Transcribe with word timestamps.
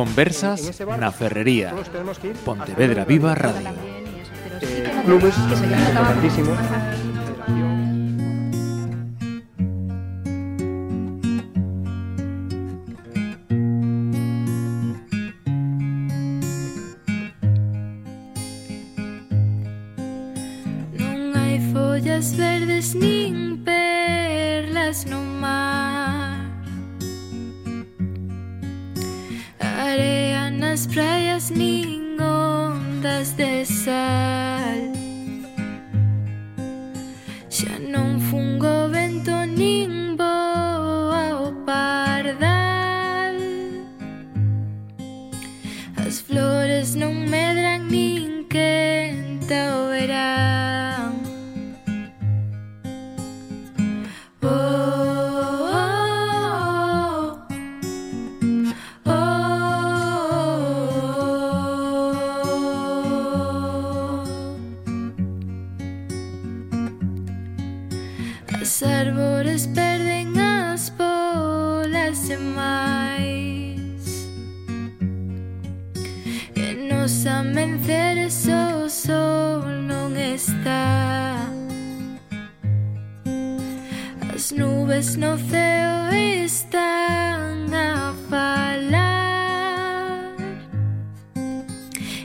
Conversas 0.00 0.80
na 0.98 1.12
Ferrería. 1.12 1.76
Pontevedra 2.42 3.04
Viva 3.04 3.34
Radio. 3.34 3.68
Eh, 4.62 5.02
clubes. 5.04 5.36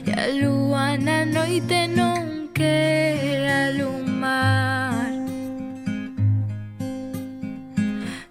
E 0.06 0.14
a 0.14 0.30
lúa 0.30 0.94
na 1.02 1.26
noite 1.26 1.90
non 1.90 2.54
quere 2.54 3.42
alumar 3.66 5.10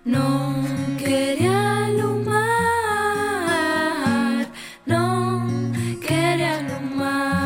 Non 0.07 0.63
quere 0.95 1.51
alumar 1.51 2.47
Non 4.87 5.75
quere 5.99 6.47
alumar 6.47 7.43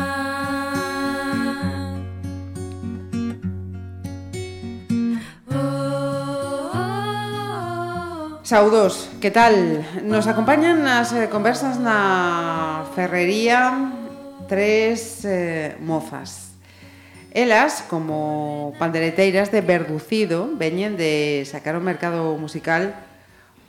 Oh, 5.50 5.58
oh, 5.58 6.70
oh. 6.70 8.46
Saudos, 8.46 9.10
que 9.18 9.34
tal? 9.34 9.82
Nos 10.06 10.30
acompañan 10.30 10.86
nas 10.86 11.10
eh, 11.18 11.26
conversas 11.26 11.82
na 11.82 12.86
ferrería 12.94 13.98
tres 14.50 15.24
eh, 15.24 15.76
mozas. 15.78 16.50
Elas, 17.30 17.86
como 17.86 18.74
pandereteiras 18.80 19.54
de 19.54 19.60
Verducido, 19.60 20.50
veñen 20.58 20.98
de 20.98 21.46
sacar 21.46 21.78
ao 21.78 21.86
mercado 21.86 22.34
musical 22.34 22.98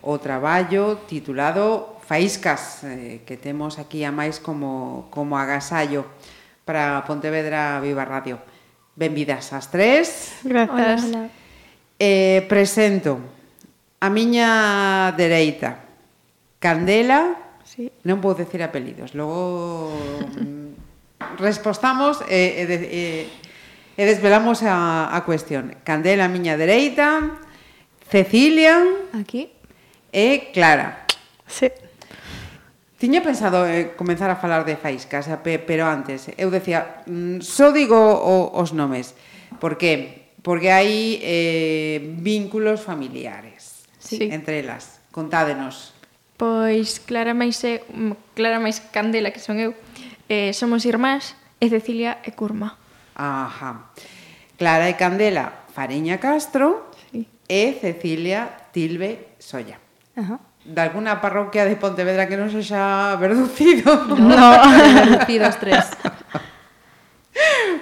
o 0.01 0.17
traballo 0.17 0.97
titulado 1.05 2.01
Faíscas, 2.01 2.81
eh, 2.81 3.21
que 3.29 3.37
temos 3.37 3.77
aquí 3.77 4.01
a 4.01 4.09
máis 4.09 4.41
como, 4.41 5.05
como 5.13 5.37
agasallo 5.37 6.09
para 6.65 7.05
Pontevedra 7.05 7.77
Viva 7.77 8.01
Radio. 8.01 8.41
Benvidas 8.97 9.53
as 9.53 9.69
tres. 9.69 10.33
Grazas. 10.41 11.05
Hola, 11.05 11.29
hola. 11.29 11.39
Eh, 12.01 12.41
presento 12.49 13.21
a 14.01 14.09
miña 14.09 15.13
dereita 15.13 15.85
Candela, 16.57 17.51
Sí. 17.71 17.87
Non 18.03 18.19
vou 18.19 18.35
decir 18.35 18.59
apelidos, 18.59 19.15
logo 19.15 19.95
respostamos 21.37 22.19
e, 22.27 22.63
e, 22.63 22.63
e, 22.65 23.03
e 23.95 24.03
desvelamos 24.03 24.63
a, 24.63 25.11
a 25.11 25.19
cuestión. 25.23 25.75
Candela 25.83 26.25
a 26.25 26.33
miña 26.33 26.57
dereita, 26.57 27.39
Cecilia 28.09 28.83
aquí 29.15 29.51
e 30.11 30.51
Clara. 30.51 31.07
Sí. 31.47 31.71
Tiña 33.01 33.25
pensado 33.25 33.65
eh, 33.65 33.97
comenzar 33.97 34.29
a 34.29 34.37
falar 34.37 34.61
de 34.61 34.77
faíscas, 34.77 35.25
pero 35.41 35.89
antes, 35.89 36.29
eu 36.37 36.53
decía, 36.53 37.01
mm, 37.09 37.41
só 37.41 37.73
digo 37.73 37.97
o, 37.97 38.53
os 38.53 38.77
nomes. 38.77 39.17
Por 39.57 39.73
que? 39.81 40.29
Porque 40.45 40.69
hai 40.69 41.17
eh, 41.17 41.97
vínculos 42.21 42.85
familiares 42.85 43.89
sí. 43.97 44.29
entre 44.29 44.61
elas. 44.61 45.01
Contádenos. 45.09 45.97
Pois 46.37 47.01
Clara 47.01 47.33
máis, 47.33 47.57
mm, 47.65 48.37
Clara 48.37 48.61
máis 48.61 48.77
Candela, 48.93 49.33
que 49.33 49.41
son 49.41 49.57
eu, 49.57 49.73
eh, 50.31 50.55
somos 50.55 50.87
irmás 50.87 51.35
e 51.59 51.67
Cecilia 51.67 52.23
e 52.23 52.31
Curma. 52.31 52.79
Ajá. 53.19 53.91
Clara 54.55 54.87
e 54.87 54.95
Candela 54.95 55.67
Fareña 55.75 56.23
Castro 56.23 56.87
sí. 57.11 57.27
e 57.51 57.75
Cecilia 57.75 58.71
Tilbe 58.71 59.35
Solla. 59.43 59.75
Ajá. 60.15 60.39
De 60.63 60.79
alguna 60.79 61.19
parroquia 61.19 61.67
de 61.67 61.75
Pontevedra 61.75 62.31
que 62.31 62.39
non 62.39 62.47
sexa 62.47 63.19
verducido. 63.19 64.07
No, 64.15 64.55
verducidos 65.03 65.59
tres. 65.59 65.83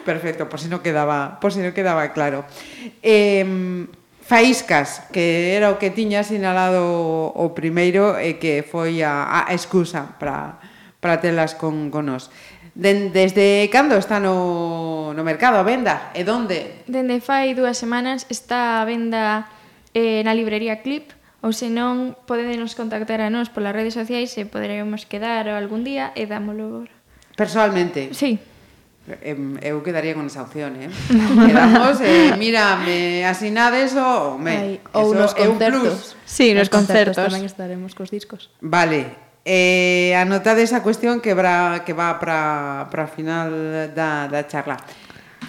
Perfecto, 0.02 0.50
por 0.50 0.58
si 0.58 0.74
non 0.74 0.82
quedaba, 0.82 1.38
por 1.38 1.54
si 1.54 1.62
non 1.62 1.76
quedaba 1.76 2.10
claro. 2.18 2.50
Eh, 3.06 3.46
faíscas, 4.26 5.06
que 5.14 5.54
era 5.54 5.70
o 5.70 5.78
que 5.78 5.94
tiña 5.94 6.26
sinalado 6.26 7.30
o 7.30 7.54
primeiro 7.54 8.18
e 8.18 8.42
que 8.42 8.66
foi 8.66 9.06
a, 9.06 9.46
a 9.46 9.54
excusa 9.54 10.18
para 10.18 10.58
para 11.00 11.20
telas 11.20 11.56
con, 11.56 11.92
con 11.92 12.08
nos. 12.08 12.32
Den, 12.76 13.12
desde 13.12 13.68
cando 13.72 13.98
está 13.98 14.20
no, 14.20 15.12
no 15.12 15.24
mercado 15.24 15.60
a 15.60 15.68
venda? 15.68 16.12
E 16.16 16.24
donde? 16.24 16.86
Dende 16.88 17.20
fai 17.20 17.52
dúas 17.58 17.76
semanas 17.76 18.24
está 18.32 18.80
a 18.80 18.88
venda 18.88 19.52
eh, 19.92 20.24
na 20.24 20.32
librería 20.32 20.80
Clip, 20.80 21.12
ou 21.44 21.56
senón 21.56 22.16
podedenos 22.28 22.76
contactar 22.76 23.24
a 23.24 23.32
nós 23.32 23.48
polas 23.52 23.76
redes 23.76 23.96
sociais 23.96 24.32
e 24.36 24.44
poderemos 24.48 25.08
quedar 25.08 25.48
algún 25.48 25.84
día 25.84 26.12
e 26.16 26.28
dámolo 26.28 26.88
Personalmente? 27.40 28.12
Sí. 28.12 28.40
Eu 29.64 29.82
quedaría 29.82 30.14
con 30.14 30.28
esa 30.28 30.44
opción, 30.44 30.76
eh? 30.78 30.92
Quedamos, 31.48 31.98
eh, 32.04 32.36
mira, 32.38 32.78
me 32.78 33.26
asinades 33.26 33.96
o 33.96 34.38
me... 34.38 34.54
Ai, 34.54 34.74
ou 34.94 35.16
nos 35.16 35.34
concertos. 35.34 36.14
Sí, 36.28 36.54
nos, 36.54 36.68
nos 36.68 36.70
concertos. 36.70 37.18
concertos. 37.18 37.32
Tamén 37.32 37.48
estaremos 37.48 37.96
cos 37.98 38.12
discos. 38.12 38.52
Vale, 38.62 39.29
eh, 39.46 40.16
anotades 40.16 40.74
a 40.74 40.84
cuestión 40.84 41.22
que, 41.22 41.34
bra, 41.34 41.84
que 41.86 41.94
va 41.94 42.20
para 42.20 42.86
a 42.86 43.08
final 43.08 43.52
da, 43.96 44.28
da 44.28 44.48
charla. 44.48 44.78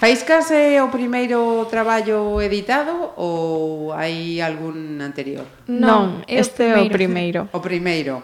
Faiscas 0.00 0.48
é 0.50 0.80
o 0.80 0.88
primeiro 0.88 1.68
traballo 1.68 2.40
editado 2.40 3.12
ou 3.20 3.92
hai 3.92 4.40
algún 4.40 4.96
anterior? 5.02 5.44
Non, 5.68 6.24
este 6.24 6.72
é 6.72 6.80
o 6.80 6.88
primeiro. 6.88 7.52
O 7.52 7.60
primeiro, 7.60 8.22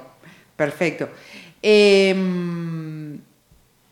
perfecto. 0.56 1.12
Eh, 1.60 2.16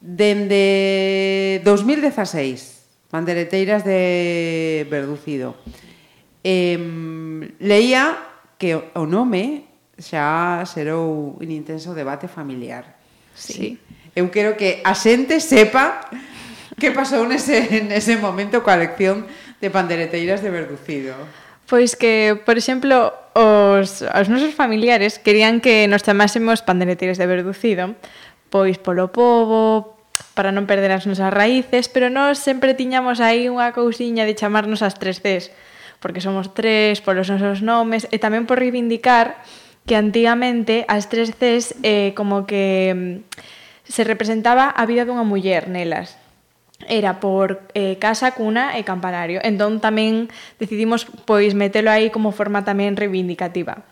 dende 0.01 1.61
2016, 1.61 3.13
Bandereteiras 3.13 3.85
de 3.85 4.87
Verducido, 4.89 5.61
eh, 6.41 6.81
leía 7.61 8.17
que 8.57 8.81
o 8.97 9.05
nome 9.05 9.74
xa 9.99 10.63
serou 10.67 11.39
un 11.39 11.49
intenso 11.51 11.95
debate 11.95 12.27
familiar. 12.27 12.97
Sí. 13.35 13.53
sí. 13.53 13.71
Eu 14.15 14.31
quero 14.31 14.55
que 14.55 14.79
a 14.87 14.95
xente 14.95 15.43
sepa 15.43 16.07
que 16.79 16.91
pasou 16.91 17.27
nese, 17.27 17.83
nese 17.87 18.19
momento 18.19 18.63
coa 18.63 18.79
lección 18.79 19.27
de 19.59 19.69
pandereteiras 19.71 20.43
de 20.43 20.51
Verducido. 20.51 21.15
Pois 21.67 21.97
que, 21.97 22.37
por 22.45 22.61
exemplo, 22.61 23.11
os, 23.33 24.05
os 24.05 24.27
nosos 24.29 24.53
familiares 24.53 25.19
querían 25.19 25.65
que 25.65 25.89
nos 25.89 26.05
chamásemos 26.05 26.61
pandereteiras 26.61 27.17
de 27.17 27.27
Verducido, 27.27 27.97
pois 28.53 28.77
polo 28.79 29.11
povo, 29.11 29.95
para 30.35 30.55
non 30.55 30.67
perder 30.67 30.95
as 30.95 31.07
nosas 31.07 31.31
raíces, 31.35 31.91
pero 31.91 32.11
nós 32.11 32.39
sempre 32.39 32.79
tiñamos 32.79 33.19
aí 33.19 33.51
unha 33.51 33.75
cousiña 33.75 34.27
de 34.27 34.39
chamarnos 34.39 34.83
as 34.83 34.95
tres 34.95 35.19
Cs, 35.19 35.51
porque 35.99 36.23
somos 36.23 36.53
tres, 36.55 37.03
polos 37.03 37.31
nosos 37.31 37.65
nomes, 37.65 38.07
e 38.15 38.21
tamén 38.23 38.47
por 38.47 38.61
reivindicar 38.61 39.43
que 39.85 39.97
antigamente 39.97 40.89
as 40.89 41.13
tres 41.13 41.37
Cs 41.37 41.77
eh, 41.85 42.17
como 42.17 42.49
que 42.49 42.93
mm, 42.93 43.15
se 43.85 44.03
representaba 44.05 44.73
a 44.73 44.83
vida 44.89 45.05
dunha 45.05 45.25
muller 45.25 45.69
nelas 45.69 46.17
era 46.89 47.21
por 47.21 47.63
eh, 47.73 47.97
casa, 47.97 48.33
cuna 48.33 48.77
e 48.77 48.85
campanario. 48.85 49.41
Entón 49.41 49.81
tamén 49.81 50.29
decidimos 50.61 51.09
pois 51.25 51.57
metelo 51.57 51.89
aí 51.89 52.13
como 52.13 52.35
forma 52.35 52.67
tamén 52.67 52.99
reivindicativa. 52.99 53.87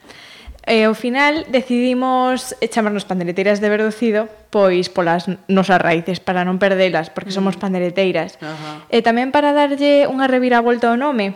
E 0.63 0.87
ao 0.87 0.95
final 0.95 1.43
decidimos 1.51 2.55
chamarnos 2.71 3.03
pandereteiras 3.03 3.59
de 3.59 3.67
verducido 3.67 4.31
pois 4.55 4.87
polas 4.93 5.27
nosas 5.51 5.81
raíces 5.83 6.23
para 6.23 6.47
non 6.47 6.63
perdelas, 6.63 7.11
porque 7.11 7.35
somos 7.35 7.59
mm. 7.59 7.61
pandereteiras. 7.61 8.39
Uh 8.39 8.47
-huh. 8.47 8.77
E 8.93 8.99
tamén 9.03 9.35
para 9.35 9.57
darlle 9.57 10.07
unha 10.07 10.31
reviravolta 10.31 10.93
ao 10.93 11.01
nome, 11.01 11.35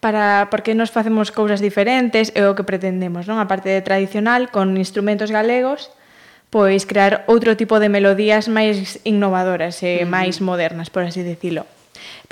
para 0.00 0.48
porque 0.50 0.74
nos 0.74 0.90
facemos 0.90 1.28
cousas 1.30 1.60
diferentes 1.60 2.32
e 2.32 2.40
o 2.48 2.56
que 2.56 2.64
pretendemos, 2.64 3.28
non? 3.28 3.36
A 3.36 3.46
parte 3.46 3.68
de 3.68 3.84
tradicional, 3.84 4.48
con 4.48 4.74
instrumentos 4.80 5.28
galegos, 5.28 5.92
pois 6.48 6.88
crear 6.88 7.22
outro 7.28 7.54
tipo 7.54 7.78
de 7.78 7.92
melodías 7.92 8.48
máis 8.48 8.98
innovadoras 9.04 9.84
e 9.84 10.02
máis 10.08 10.40
modernas, 10.40 10.88
por 10.88 11.04
así 11.04 11.20
dicilo. 11.20 11.68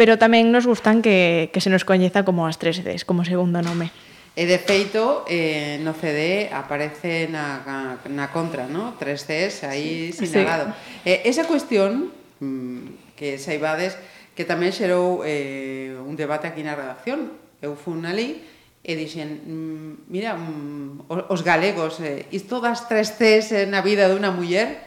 Pero 0.01 0.17
tamén 0.17 0.49
nos 0.49 0.65
gustan 0.65 1.05
que, 1.05 1.53
que 1.53 1.61
se 1.61 1.69
nos 1.69 1.85
coñeza 1.85 2.25
como 2.25 2.49
as 2.49 2.57
tres 2.57 2.81
Ds, 2.81 3.05
como 3.05 3.23
segundo 3.29 3.61
nome. 3.61 3.93
E 4.39 4.47
de 4.47 4.57
feito, 4.63 5.27
eh, 5.27 5.83
no 5.83 5.93
CD 5.93 6.47
aparece 6.55 7.27
na, 7.27 7.99
na 8.07 8.27
contra, 8.31 8.71
no? 8.71 8.95
3Ds 8.95 9.67
aí 9.67 10.15
sí. 10.15 10.31
sinalado. 10.31 10.71
Sí. 11.03 11.11
Eh, 11.11 11.19
esa 11.27 11.43
cuestión 11.43 12.15
mm, 12.39 13.19
que 13.19 13.35
saibades 13.37 13.99
que 14.39 14.47
tamén 14.47 14.71
xerou 14.71 15.27
eh, 15.27 15.99
un 15.99 16.15
debate 16.15 16.47
aquí 16.47 16.63
na 16.63 16.79
redacción 16.79 17.35
eu 17.63 17.75
fun 17.75 18.07
ali 18.07 18.43
e 18.83 18.93
dixen, 18.97 19.43
mm, 19.45 20.09
mira, 20.09 20.39
mm, 20.39 21.11
os 21.11 21.43
galegos, 21.43 22.01
eh, 22.01 22.25
isto 22.33 22.63
das 22.63 22.89
tres 22.89 23.19
Cs 23.19 23.69
na 23.69 23.83
vida 23.83 24.09
dunha 24.09 24.33
muller, 24.33 24.81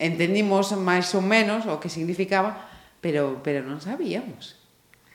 entendimos 0.00 0.72
máis 0.74 1.12
ou 1.14 1.22
menos 1.22 1.68
o 1.70 1.78
que 1.78 1.92
significaba, 1.92 2.58
pero, 2.98 3.38
pero 3.44 3.62
non 3.62 3.78
sabíamos. 3.78 4.58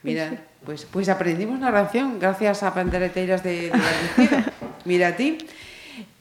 Mira, 0.00 0.32
pois 0.64 0.88
pues, 0.88 1.06
pues 1.06 1.06
aprendimos 1.12 1.60
narración 1.60 2.16
gracias 2.16 2.64
a 2.64 2.72
pandereteiras 2.72 3.44
de, 3.44 3.68
de 3.68 4.28
Mira 4.88 5.16
ti. 5.16 5.36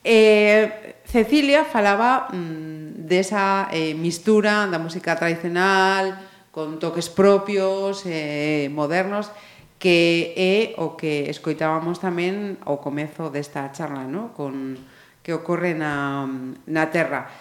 Eh, 0.03 0.99
Cecilia 1.05 1.65
falaba 1.65 2.27
mm, 2.31 3.07
desa 3.07 3.67
de 3.71 3.91
eh, 3.91 3.93
mistura 3.95 4.67
da 4.67 4.79
música 4.79 5.15
tradicional 5.15 6.19
con 6.51 6.79
toques 6.79 7.09
propios, 7.09 8.03
eh, 8.05 8.69
modernos, 8.71 9.31
que 9.79 10.35
é 10.35 10.75
o 10.75 10.99
que 10.99 11.31
escoitábamos 11.31 12.03
tamén 12.03 12.59
ao 12.67 12.83
comezo 12.83 13.31
desta 13.31 13.71
charla, 13.71 14.03
no? 14.03 14.35
con 14.35 14.75
que 15.23 15.31
ocorre 15.31 15.71
na, 15.71 16.27
na 16.67 16.91
Terra. 16.91 17.31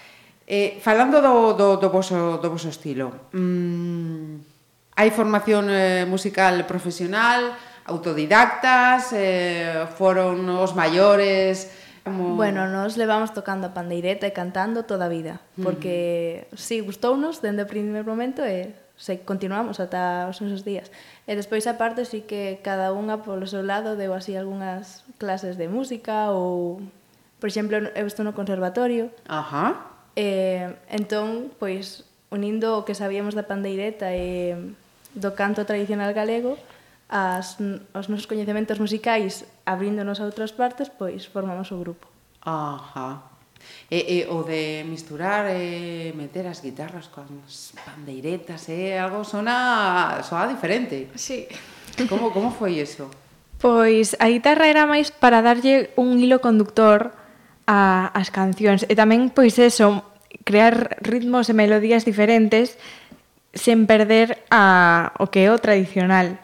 Eh, 0.47 0.79
falando 0.79 1.19
do, 1.19 1.59
do, 1.59 1.77
do, 1.83 1.89
voso, 1.91 2.39
do 2.39 2.49
voso 2.49 2.71
estilo, 2.71 3.11
mm, 3.35 4.95
hai 4.95 5.11
formación 5.11 5.67
eh, 5.67 6.07
musical 6.07 6.63
profesional, 6.63 7.59
autodidactas, 7.91 9.11
eh, 9.19 9.91
foron 9.99 10.47
os 10.47 10.79
maiores... 10.79 11.75
Como... 12.07 12.39
Bueno, 12.39 12.71
nos 12.71 12.97
levamos 12.97 13.35
tocando 13.35 13.69
a 13.69 13.75
pandeireta 13.75 14.31
e 14.31 14.33
cantando 14.33 14.87
toda 14.87 15.11
a 15.11 15.13
vida, 15.13 15.43
porque 15.59 16.47
mm. 16.49 16.57
si 16.57 16.79
sí, 16.79 16.87
gustounos 16.87 17.43
dende 17.43 17.67
o 17.67 17.69
primeiro 17.69 18.07
momento 18.07 18.47
e 18.47 18.71
eh 18.71 18.88
se 18.99 19.23
continuamos 19.23 19.79
ata 19.79 20.27
os 20.27 20.43
nosos 20.43 20.67
días. 20.67 20.91
E 21.25 21.39
despois 21.39 21.65
a 21.71 21.79
parte 21.79 22.03
sí 22.03 22.27
que 22.27 22.59
cada 22.67 22.91
unha 22.91 23.23
polo 23.23 23.47
seu 23.47 23.63
lado 23.63 23.95
deu 23.95 24.13
así 24.13 24.35
algunhas 24.35 25.07
clases 25.23 25.55
de 25.55 25.71
música 25.71 26.35
ou 26.35 26.83
por 27.39 27.47
exemplo, 27.47 27.79
eu 27.95 28.07
estou 28.07 28.27
no 28.27 28.35
conservatorio. 28.35 29.15
Ajá. 29.31 29.95
Eh, 30.19 30.75
entón, 30.91 31.55
pois 31.63 32.03
unindo 32.35 32.75
o 32.75 32.85
que 32.85 32.99
sabíamos 32.99 33.39
da 33.39 33.47
pandeireta 33.47 34.11
e 34.11 34.53
do 35.15 35.31
canto 35.39 35.63
tradicional 35.63 36.11
galego, 36.11 36.59
as, 37.09 37.57
os 37.95 38.07
nosos 38.11 38.27
coñecementos 38.27 38.83
musicais 38.83 39.47
abríndonos 39.65 40.19
a 40.19 40.27
outras 40.27 40.51
partes, 40.51 40.91
pois 40.91 41.31
formamos 41.31 41.71
o 41.71 41.79
grupo. 41.79 42.11
Ajá. 42.43 43.38
E, 43.89 44.21
e 44.21 44.29
o 44.29 44.45
de 44.45 44.85
misturar 44.85 45.49
e 45.49 46.13
meter 46.13 46.45
as 46.45 46.61
guitarras 46.61 47.09
coas 47.09 47.73
pandeiretas 47.89 48.69
e 48.69 48.93
algo 48.93 49.25
sona 49.25 50.21
soa 50.21 50.45
diferente. 50.45 51.09
Sí. 51.17 51.49
Como 52.05 52.29
como 52.31 52.53
foi 52.53 52.79
eso? 52.85 53.09
Pois 53.59 54.15
a 54.21 54.29
guitarra 54.29 54.69
era 54.69 54.85
máis 54.85 55.11
para 55.11 55.41
darlle 55.41 55.91
un 55.97 56.21
hilo 56.21 56.39
conductor 56.39 57.17
a, 57.67 58.13
as 58.15 58.31
cancións 58.31 58.85
e 58.87 58.95
tamén 58.95 59.33
pois 59.33 59.57
eso, 59.57 60.05
crear 60.45 61.01
ritmos 61.03 61.49
e 61.51 61.57
melodías 61.57 62.05
diferentes 62.05 62.77
sen 63.57 63.89
perder 63.91 64.45
a, 64.53 65.11
o 65.19 65.33
que 65.33 65.45
é 65.45 65.51
o 65.51 65.59
tradicional. 65.59 66.39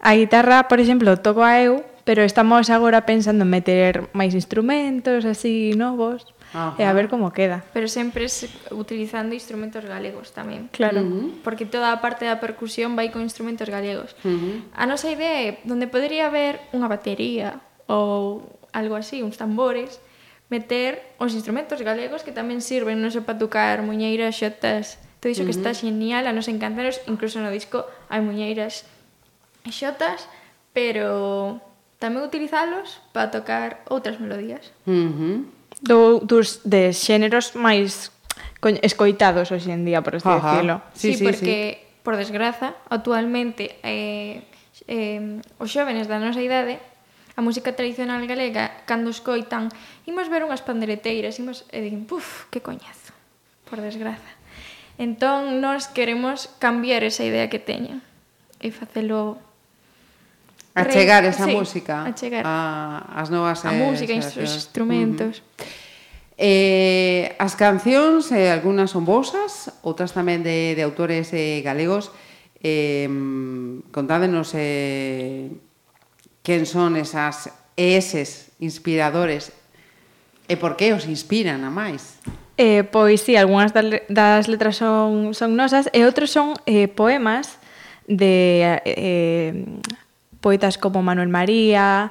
A 0.00 0.16
guitarra, 0.16 0.64
por 0.64 0.80
exemplo, 0.80 1.12
toco 1.20 1.44
a 1.44 1.60
eu, 1.60 1.84
pero 2.08 2.24
estamos 2.24 2.72
agora 2.72 3.04
pensando 3.04 3.44
en 3.44 3.52
meter 3.52 4.08
máis 4.16 4.32
instrumentos 4.32 5.28
así 5.28 5.76
novos. 5.76 6.24
Ajá. 6.52 6.74
e 6.78 6.84
a 6.84 6.92
ver 6.92 7.06
como 7.06 7.30
queda. 7.30 7.62
Pero 7.70 7.86
sempre 7.86 8.26
utilizando 8.74 9.34
instrumentos 9.34 9.86
galegos 9.86 10.34
tamén. 10.34 10.66
Claro. 10.74 11.02
Uh 11.02 11.06
-huh. 11.06 11.26
Porque 11.46 11.66
toda 11.66 11.94
a 11.94 12.02
parte 12.02 12.26
da 12.26 12.42
percusión 12.42 12.98
vai 12.98 13.14
con 13.14 13.22
instrumentos 13.22 13.70
galegos. 13.70 14.18
Uh 14.26 14.34
-huh. 14.34 14.56
A 14.74 14.84
nosa 14.86 15.10
idea 15.10 15.46
é 15.46 15.62
donde 15.62 15.86
podería 15.86 16.26
haber 16.26 16.58
unha 16.74 16.90
batería 16.90 17.62
ou 17.86 18.42
algo 18.74 18.94
así, 18.98 19.22
uns 19.22 19.38
tambores, 19.38 19.98
meter 20.50 21.02
os 21.18 21.34
instrumentos 21.34 21.78
galegos 21.82 22.26
que 22.26 22.34
tamén 22.34 22.58
sirven, 22.58 22.98
non 22.98 23.14
só 23.14 23.22
para 23.22 23.38
tocar 23.38 23.82
muñeiras, 23.86 24.34
xotas, 24.34 24.98
todo 25.22 25.30
iso 25.30 25.42
uh 25.42 25.46
-huh. 25.46 25.54
que 25.54 25.54
está 25.54 25.70
genial, 25.70 26.26
a 26.26 26.34
nos 26.34 26.50
encantaros, 26.50 26.98
incluso 27.06 27.38
no 27.38 27.54
disco 27.54 27.86
hai 28.10 28.18
muñeiras 28.18 28.82
e 29.62 29.70
xotas, 29.70 30.26
pero 30.74 31.62
tamén 32.02 32.26
utilizalos 32.26 32.98
para 33.14 33.30
tocar 33.30 33.86
outras 33.86 34.18
melodías. 34.18 34.74
Uh 34.88 35.10
-huh 35.14 35.59
do, 35.80 36.20
dos 36.20 36.60
de 36.64 36.92
xéneros 36.92 37.56
máis 37.56 38.12
escoitados 38.84 39.48
hoxe 39.48 39.72
en 39.72 39.88
día, 39.88 40.04
por 40.04 40.16
así 40.16 40.28
Ajá. 40.28 40.60
decirlo. 40.60 40.76
Sí, 40.92 41.12
sí, 41.12 41.18
sí 41.18 41.24
porque, 41.24 41.56
sí. 41.80 42.02
por 42.04 42.16
desgraza, 42.16 42.76
actualmente 42.88 43.80
eh, 43.82 44.44
eh, 44.86 45.40
os 45.56 45.72
xóvenes 45.72 46.06
da 46.08 46.20
nosa 46.20 46.44
idade 46.44 46.78
a 47.36 47.40
música 47.40 47.72
tradicional 47.72 48.20
galega, 48.28 48.84
cando 48.84 49.08
escoitan, 49.08 49.72
imos 50.04 50.28
ver 50.28 50.44
unhas 50.44 50.60
pandereteiras, 50.60 51.40
imos, 51.40 51.64
e 51.72 51.80
dicen, 51.80 52.04
puf, 52.04 52.44
que 52.52 52.60
coñazo, 52.60 53.16
por 53.64 53.80
desgraza. 53.80 54.36
Entón, 55.00 55.64
nós 55.64 55.88
queremos 55.88 56.52
cambiar 56.60 57.00
esa 57.00 57.24
idea 57.24 57.48
que 57.48 57.56
teñen 57.56 58.04
e 58.60 58.68
facelo 58.68 59.40
A 60.74 60.86
chegar 60.86 61.24
esa 61.24 61.46
sí, 61.46 61.52
música 61.52 62.06
a 62.06 62.14
chegar. 62.14 62.42
A, 62.46 63.18
as 63.18 63.28
novas 63.28 63.64
a 63.66 63.74
eh, 63.74 63.78
música, 63.78 64.14
os 64.14 64.54
instrumentos. 64.54 65.42
Uh 65.42 65.64
-huh. 65.64 65.88
Eh, 66.42 67.36
as 67.36 67.52
cancións, 67.52 68.32
eh, 68.32 68.48
algunhas 68.48 68.88
son 68.88 69.04
vosas, 69.04 69.68
outras 69.84 70.16
tamén 70.16 70.40
de, 70.40 70.72
de 70.72 70.80
autores 70.80 71.36
eh, 71.36 71.60
galegos. 71.60 72.08
Eh, 72.64 73.04
contádenos 73.92 74.56
eh, 74.56 75.52
quen 76.40 76.64
son 76.64 76.96
esas 76.96 77.52
eses 77.76 78.56
inspiradores 78.56 79.52
e 80.48 80.56
por 80.56 80.80
que 80.80 80.96
os 80.96 81.04
inspiran 81.04 81.60
a 81.60 81.68
máis. 81.68 82.16
Eh, 82.56 82.88
pois 82.88 83.20
sí, 83.20 83.36
algunhas 83.36 83.76
das 83.76 84.48
letras 84.48 84.80
son, 84.80 85.36
son 85.36 85.60
nosas 85.60 85.92
e 85.92 86.08
outros 86.08 86.32
son 86.32 86.56
eh, 86.64 86.88
poemas 86.88 87.60
de 88.08 88.80
eh, 88.88 89.52
poetas 90.40 90.76
como 90.76 91.04
Manuel 91.04 91.28
María 91.28 92.10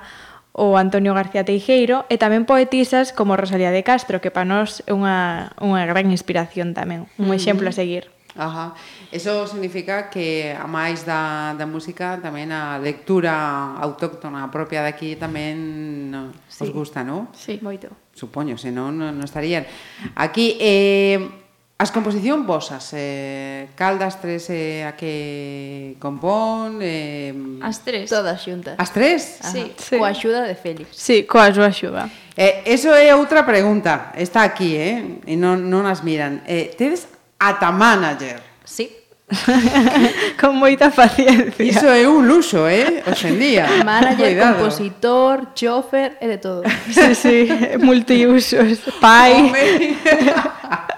ou 0.54 0.78
Antonio 0.78 1.14
García 1.14 1.46
Teijeiro 1.46 2.06
e 2.10 2.18
tamén 2.18 2.46
poetisas 2.46 3.14
como 3.14 3.38
Rosalía 3.38 3.74
de 3.74 3.86
Castro, 3.86 4.22
que 4.22 4.34
para 4.34 4.50
nós 4.50 4.82
é 4.86 4.94
unha, 4.94 5.54
unha 5.62 5.86
gran 5.86 6.10
inspiración 6.10 6.74
tamén, 6.74 7.06
un 7.22 7.34
exemplo 7.34 7.70
a 7.70 7.76
seguir. 7.76 8.10
Ajá. 8.38 8.74
Eso 9.12 9.48
significa 9.48 10.10
que 10.10 10.54
a 10.54 10.70
máis 10.70 11.02
da, 11.02 11.58
da 11.58 11.66
música 11.66 12.22
tamén 12.22 12.54
a 12.54 12.78
lectura 12.78 13.74
autóctona 13.82 14.48
propia 14.54 14.86
daqui 14.86 15.18
tamén 15.18 16.14
sí. 16.46 16.68
os 16.68 16.70
gusta, 16.70 17.02
non? 17.02 17.34
Sí, 17.34 17.58
moito. 17.60 17.90
Supoño, 18.14 18.56
senón 18.56 19.02
non 19.02 19.18
estarían. 19.26 19.66
Aquí, 20.14 20.56
eh, 20.62 21.49
As 21.80 21.96
composición 21.96 22.44
vosas, 22.44 22.92
eh, 22.92 23.72
caldas 23.80 24.20
tres 24.20 24.52
eh, 24.52 24.84
a 24.84 25.00
que 25.00 25.96
compón... 25.96 26.84
Eh, 26.84 27.32
as 27.64 27.80
tres. 27.88 28.12
Todas 28.12 28.44
xuntas. 28.44 28.76
As 28.76 28.92
tres? 28.92 29.40
Ajá. 29.40 29.56
Sí, 29.56 29.72
sí. 29.80 29.96
coa 29.96 30.12
axuda 30.12 30.44
de 30.44 30.60
Félix. 30.60 30.92
Sí, 30.92 31.24
coa 31.24 31.48
súa 31.56 31.72
axuda. 31.72 32.12
Eh, 32.36 32.68
eso 32.68 32.92
é 32.92 33.16
outra 33.16 33.48
pregunta, 33.48 34.12
está 34.20 34.44
aquí, 34.44 34.76
eh? 34.76 35.24
E 35.24 35.40
non, 35.40 35.72
non 35.72 35.88
as 35.88 36.04
miran. 36.04 36.44
Eh, 36.44 36.76
tedes 36.76 37.08
ata 37.40 37.72
manager. 37.72 38.44
Sí. 38.68 38.92
Con 40.36 40.60
moita 40.60 40.92
paciencia. 40.92 41.64
Iso 41.64 41.88
é 41.88 42.04
un 42.04 42.28
luxo, 42.28 42.68
eh? 42.68 43.08
Hoxendía. 43.08 43.72
Manager, 43.88 44.36
Cuidado. 44.36 44.68
compositor, 44.68 45.56
chofer 45.56 46.20
e 46.20 46.28
de 46.28 46.44
todo. 46.44 46.68
Sí, 46.92 47.16
sí, 47.16 47.36
multiusos, 47.80 48.84
pai. 49.00 49.48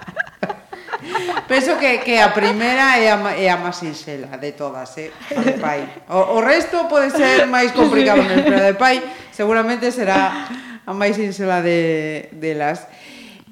Penso 1.52 1.76
que, 1.76 2.00
que 2.00 2.16
a 2.16 2.32
primeira 2.32 2.96
é 2.96 3.12
a, 3.12 3.20
é 3.36 3.52
a 3.52 3.60
máis 3.60 3.76
sinxela 3.76 4.40
de 4.40 4.56
todas, 4.56 4.88
eh? 4.96 5.12
A 5.36 5.44
de 5.44 5.60
pai. 5.60 5.84
O, 6.08 6.40
o 6.40 6.40
resto 6.40 6.88
pode 6.88 7.12
ser 7.12 7.44
máis 7.44 7.76
complicado, 7.76 8.24
sí. 8.24 8.40
pero 8.40 8.56
a 8.56 8.72
de 8.72 8.80
pai 8.80 9.04
seguramente 9.36 9.92
será 9.92 10.48
a 10.88 10.96
máis 10.96 11.20
sinxela 11.20 11.60
de, 11.60 12.32
delas. 12.40 12.88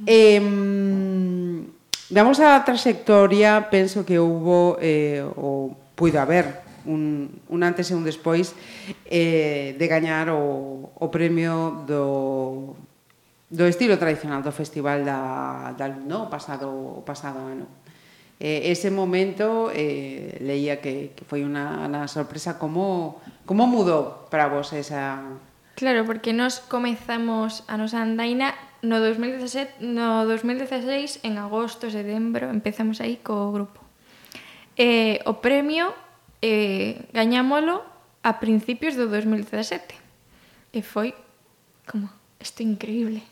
Eh, 0.08 0.40
damos 2.08 2.40
a 2.40 2.64
trayectoria, 2.64 3.68
penso 3.68 4.08
que 4.08 4.16
houve 4.16 4.80
eh, 4.80 5.20
o 5.36 5.76
puido 6.00 6.24
haber 6.24 6.64
un, 6.88 7.28
un 7.52 7.60
antes 7.68 7.92
e 7.92 8.00
un 8.00 8.08
despois 8.08 8.56
eh, 9.12 9.76
de 9.76 9.86
gañar 9.92 10.32
o, 10.32 10.88
o 10.96 11.06
premio 11.12 11.84
do, 11.84 12.80
do 13.52 13.68
estilo 13.68 14.00
tradicional 14.00 14.40
do 14.40 14.56
Festival 14.56 15.04
da, 15.04 15.76
da 15.76 15.92
no 15.92 16.32
pasado, 16.32 16.72
o 16.72 17.04
pasado 17.04 17.44
ano 17.44 17.68
eh, 18.40 18.72
ese 18.72 18.90
momento 18.90 19.70
eh, 19.76 20.40
leía 20.40 20.80
que, 20.80 21.12
que 21.16 21.24
foi 21.28 21.44
unha, 21.44 21.86
unha 21.86 22.08
sorpresa 22.08 22.56
como 22.56 23.20
como 23.44 23.68
mudou 23.68 24.28
para 24.32 24.48
vos 24.48 24.72
esa 24.72 25.20
Claro, 25.80 26.04
porque 26.04 26.36
nos 26.36 26.60
comezamos 26.60 27.64
a 27.72 27.80
nosa 27.80 28.04
andaina 28.04 28.52
no 28.84 29.00
2017, 29.00 29.80
no 29.80 30.28
2016 30.28 31.24
en 31.24 31.40
agosto, 31.40 31.88
setembro, 31.88 32.52
empezamos 32.52 33.00
aí 33.00 33.16
co 33.24 33.56
grupo. 33.56 33.80
Eh, 34.76 35.24
o 35.24 35.40
premio 35.40 35.96
eh, 36.44 37.08
gañámolo 37.16 37.84
a 38.24 38.44
principios 38.44 39.00
do 39.00 39.08
2017. 39.08 39.96
E 40.76 40.84
foi 40.84 41.16
como, 41.88 42.12
isto 42.44 42.60
increíble. 42.60 43.24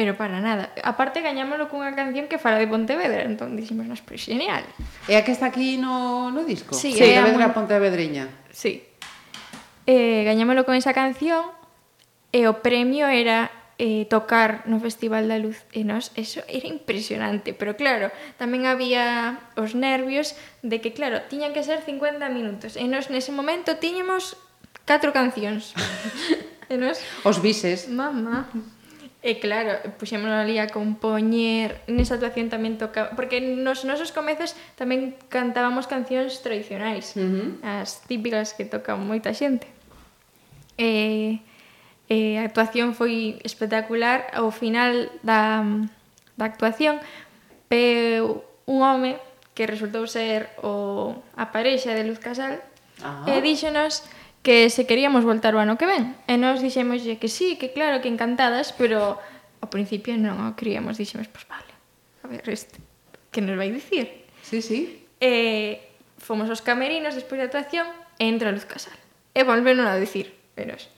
Pero 0.00 0.16
para 0.16 0.40
nada. 0.40 0.72
Aparte, 0.80 1.20
gañámolo 1.20 1.68
cunha 1.68 1.92
canción 1.92 2.24
que 2.24 2.40
fala 2.40 2.56
de 2.56 2.64
Pontevedra, 2.64 3.20
entón 3.28 3.52
dixemos, 3.52 3.84
nos, 3.84 4.00
pois, 4.00 4.24
genial. 4.24 4.64
É 5.04 5.20
a 5.20 5.22
que 5.28 5.28
está 5.28 5.52
aquí 5.52 5.76
no, 5.76 6.32
no 6.32 6.40
disco? 6.48 6.72
Sí, 6.72 6.96
sí 6.96 7.04
é 7.04 7.20
a 7.20 7.28
Pontevedra 7.28 7.44
muy... 7.44 7.52
Pontevedriña. 7.52 8.24
Sí. 8.48 8.80
Eh, 9.84 10.24
gañámolo 10.24 10.64
con 10.64 10.72
esa 10.72 10.96
canción 10.96 11.52
e 12.32 12.48
o 12.48 12.64
premio 12.64 13.12
era 13.12 13.52
eh, 13.76 14.08
tocar 14.08 14.64
no 14.64 14.80
Festival 14.80 15.28
da 15.28 15.36
Luz 15.36 15.68
e 15.76 15.84
nos, 15.84 16.16
eso 16.16 16.40
era 16.48 16.64
impresionante 16.64 17.52
pero 17.52 17.76
claro, 17.76 18.08
tamén 18.40 18.64
había 18.64 19.36
os 19.60 19.76
nervios 19.76 20.32
de 20.64 20.80
que 20.80 20.96
claro, 20.96 21.28
tiñan 21.28 21.52
que 21.52 21.60
ser 21.60 21.84
50 21.84 22.24
minutos 22.32 22.80
e 22.80 22.88
nos 22.88 23.12
nese 23.12 23.36
momento 23.36 23.76
tiñemos 23.76 24.40
catro 24.88 25.12
cancións 25.12 25.76
e 26.72 26.80
nos... 26.80 27.04
os 27.20 27.36
bises 27.44 27.84
mamá 27.92 28.48
E 29.20 29.36
claro, 29.36 29.76
puxémonos 30.00 30.32
ali 30.32 30.56
a 30.56 30.72
compoñer, 30.72 31.84
nesa 31.84 32.16
actuación 32.16 32.48
tamén 32.48 32.80
toca, 32.80 33.12
porque 33.12 33.36
nos 33.44 33.84
nosos 33.84 34.16
comezos 34.16 34.56
tamén 34.80 35.12
cantábamos 35.28 35.84
cancións 35.84 36.40
tradicionais, 36.40 37.12
uh 37.20 37.28
-huh. 37.28 37.48
as 37.84 38.00
típicas 38.08 38.56
que 38.56 38.64
toca 38.64 38.96
moita 38.96 39.36
xente. 39.36 39.68
E, 40.80 41.44
e 42.08 42.40
a 42.40 42.48
actuación 42.48 42.96
foi 42.96 43.36
espectacular, 43.44 44.32
ao 44.32 44.48
final 44.48 45.12
da, 45.20 45.68
da 46.40 46.44
actuación 46.48 47.04
peu 47.68 48.40
un 48.64 48.80
home 48.80 49.20
que 49.52 49.68
resultou 49.68 50.08
ser 50.08 50.48
o 50.64 51.12
a 51.36 51.52
parexa 51.52 51.92
de 51.92 52.08
Luz 52.08 52.24
Casal 52.24 52.64
ah. 53.04 53.28
e 53.28 53.44
díxonos 53.44 54.00
que 54.42 54.70
se 54.70 54.86
queríamos 54.86 55.24
voltar 55.24 55.52
o 55.54 55.60
ano 55.60 55.76
que 55.76 55.84
ven. 55.84 56.16
E 56.24 56.40
nós 56.40 56.64
dixemoslle 56.64 57.20
que 57.20 57.28
sí, 57.28 57.60
que 57.60 57.72
claro, 57.76 58.00
que 58.00 58.08
encantadas, 58.08 58.72
pero 58.72 59.20
ao 59.60 59.68
principio 59.68 60.16
non 60.16 60.40
o 60.40 60.56
queríamos, 60.56 60.96
dixemos, 60.96 61.28
pois 61.28 61.44
vale, 61.44 61.72
a 62.24 62.26
ver, 62.28 62.44
este, 62.48 62.80
que 63.28 63.44
nos 63.44 63.56
vai 63.60 63.68
dicir? 63.68 64.24
Sí, 64.40 64.64
sí. 64.64 65.04
E 65.20 65.92
fomos 66.16 66.48
aos 66.48 66.64
camerinos 66.64 67.12
despois 67.12 67.36
da 67.36 67.52
actuación 67.52 67.84
e 68.16 68.24
entra 68.24 68.52
Luz 68.52 68.64
Casal. 68.64 68.96
E 69.36 69.44
volveron 69.44 69.84
a 69.84 70.00
dicir, 70.00 70.32
veros, 70.56 70.88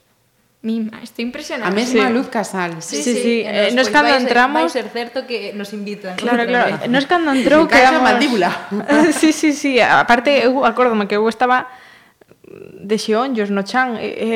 Mima, 0.63 1.03
estou 1.03 1.25
impresionada. 1.25 1.67
A 1.67 1.75
mesma 1.75 2.07
sí. 2.07 2.13
Luz 2.13 2.31
Casal. 2.31 2.81
Sí, 2.81 3.03
sí, 3.03 3.13
sí. 3.13 3.21
sí. 3.21 3.43
Eh, 3.43 3.75
nos, 3.75 3.83
nos 3.83 3.87
pois, 3.91 3.99
cando 3.99 4.15
entramos... 4.15 4.63
Vai 4.63 4.71
ser 4.71 4.87
certo 4.87 5.27
que 5.27 5.51
nos 5.51 5.75
invitan. 5.75 6.15
Claro, 6.15 6.47
claro. 6.47 6.87
Nos 6.87 7.03
cando 7.03 7.35
entrou... 7.35 7.67
que 7.67 7.75
a 7.75 7.99
mandíbula. 7.99 8.71
sí, 9.11 9.35
sí, 9.35 9.51
sí. 9.51 9.83
Aparte, 9.83 10.47
eu 10.47 10.63
acórdome 10.63 11.03
que 11.11 11.19
eu 11.19 11.27
estaba 11.27 11.67
de 12.79 12.97
xeonllos 12.97 13.49
no 13.49 13.63
chan 13.63 13.97
e, 13.97 14.09
e 14.13 14.31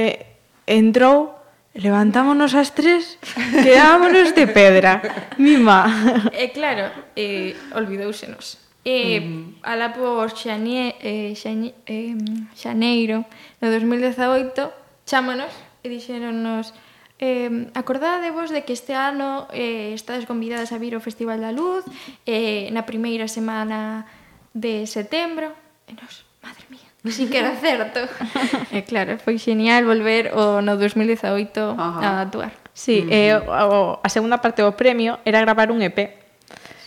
entrou 0.66 1.38
Levantámonos 1.78 2.58
as 2.58 2.74
tres, 2.74 3.22
quedámonos 3.62 4.34
de 4.34 4.50
pedra. 4.50 4.98
Mi 5.38 5.62
má. 5.62 5.86
E 6.34 6.50
claro, 6.50 6.90
eh, 7.14 7.54
olvidousenos. 7.78 8.58
E 8.82 9.22
mm. 9.22 9.62
ala 9.62 9.94
por 9.94 10.34
Xanie, 10.34 10.98
eh, 10.98 11.38
Xanie, 11.38 11.78
eh, 11.86 12.18
Xaneiro, 12.58 13.30
no 13.62 13.70
2018, 13.70 15.06
chámanos 15.06 15.54
e 15.86 15.92
dixeronnos 15.94 16.74
eh, 17.22 17.70
acordadevos 17.78 18.50
de 18.50 18.66
que 18.66 18.74
este 18.74 18.98
ano 18.98 19.46
eh, 19.54 19.94
estades 19.94 20.26
convidadas 20.26 20.74
a 20.74 20.82
vir 20.82 20.98
ao 20.98 21.04
Festival 21.04 21.38
da 21.38 21.54
Luz 21.54 21.86
eh, 22.26 22.74
na 22.74 22.90
primeira 22.90 23.30
semana 23.30 24.10
de 24.50 24.90
setembro. 24.90 25.54
E 25.86 25.94
nos, 25.94 26.26
madre 26.42 26.66
mía, 26.74 26.87
Si 27.16 27.28
que 27.28 27.40
era 27.40 27.56
certo. 27.56 28.00
E 28.72 28.80
eh, 28.80 28.84
claro, 28.84 29.18
foi 29.18 29.38
genial 29.38 29.86
volver 29.86 30.36
o 30.36 30.62
no 30.62 30.76
2018 30.76 31.76
Ajá. 31.78 32.00
a 32.04 32.22
actuar. 32.22 32.52
Sí, 32.74 33.02
mm. 33.02 33.10
eh, 33.10 33.36
o, 33.38 34.00
a 34.04 34.10
segunda 34.10 34.38
parte 34.38 34.62
do 34.62 34.76
premio 34.76 35.18
era 35.26 35.42
gravar 35.42 35.72
un 35.72 35.82
EP. 35.82 36.14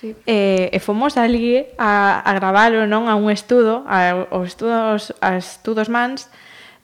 Sí. 0.01 0.17
Eh, 0.25 0.73
e 0.73 0.79
fomos 0.81 1.21
ali 1.21 1.67
a, 1.77 2.25
a 2.25 2.31
gravalo 2.37 2.89
non 2.89 3.09
a 3.11 3.17
un 3.17 3.29
estudo, 3.29 3.85
a, 3.85 4.29
os 4.33 4.57
estudos, 4.57 5.13
a 5.21 5.37
estudos 5.37 5.93
mans, 5.93 6.33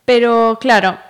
pero 0.04 0.60
claro, 0.60 1.00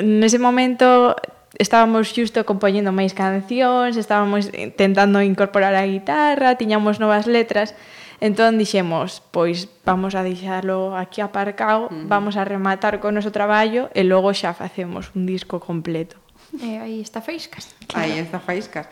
nese 0.00 0.40
momento 0.40 1.12
estábamos 1.60 2.08
xusto 2.08 2.48
compoñendo 2.48 2.96
máis 2.96 3.12
cancións, 3.12 4.00
estábamos 4.00 4.48
tentando 4.80 5.20
incorporar 5.20 5.76
a 5.76 5.84
guitarra, 5.84 6.56
tiñamos 6.56 6.96
novas 6.96 7.28
letras, 7.28 7.76
Entón 8.20 8.60
dixemos, 8.60 9.24
pois 9.32 9.64
vamos 9.82 10.12
a 10.12 10.20
deixalo 10.20 10.92
aquí 10.92 11.24
aparcado, 11.24 11.88
uh 11.88 11.90
-huh. 11.90 12.04
vamos 12.04 12.36
a 12.36 12.44
rematar 12.44 13.00
con 13.00 13.12
o 13.12 13.16
noso 13.16 13.32
traballo 13.32 13.88
e 13.96 14.04
logo 14.04 14.28
xa 14.36 14.52
facemos 14.52 15.08
un 15.16 15.24
disco 15.24 15.56
completo. 15.56 16.20
E 16.60 16.76
aí 16.76 17.00
está 17.00 17.22
Feiscas 17.22 17.72
Claro. 17.86 18.10
Aí 18.10 18.18
está 18.18 18.38
Faíscas. 18.40 18.86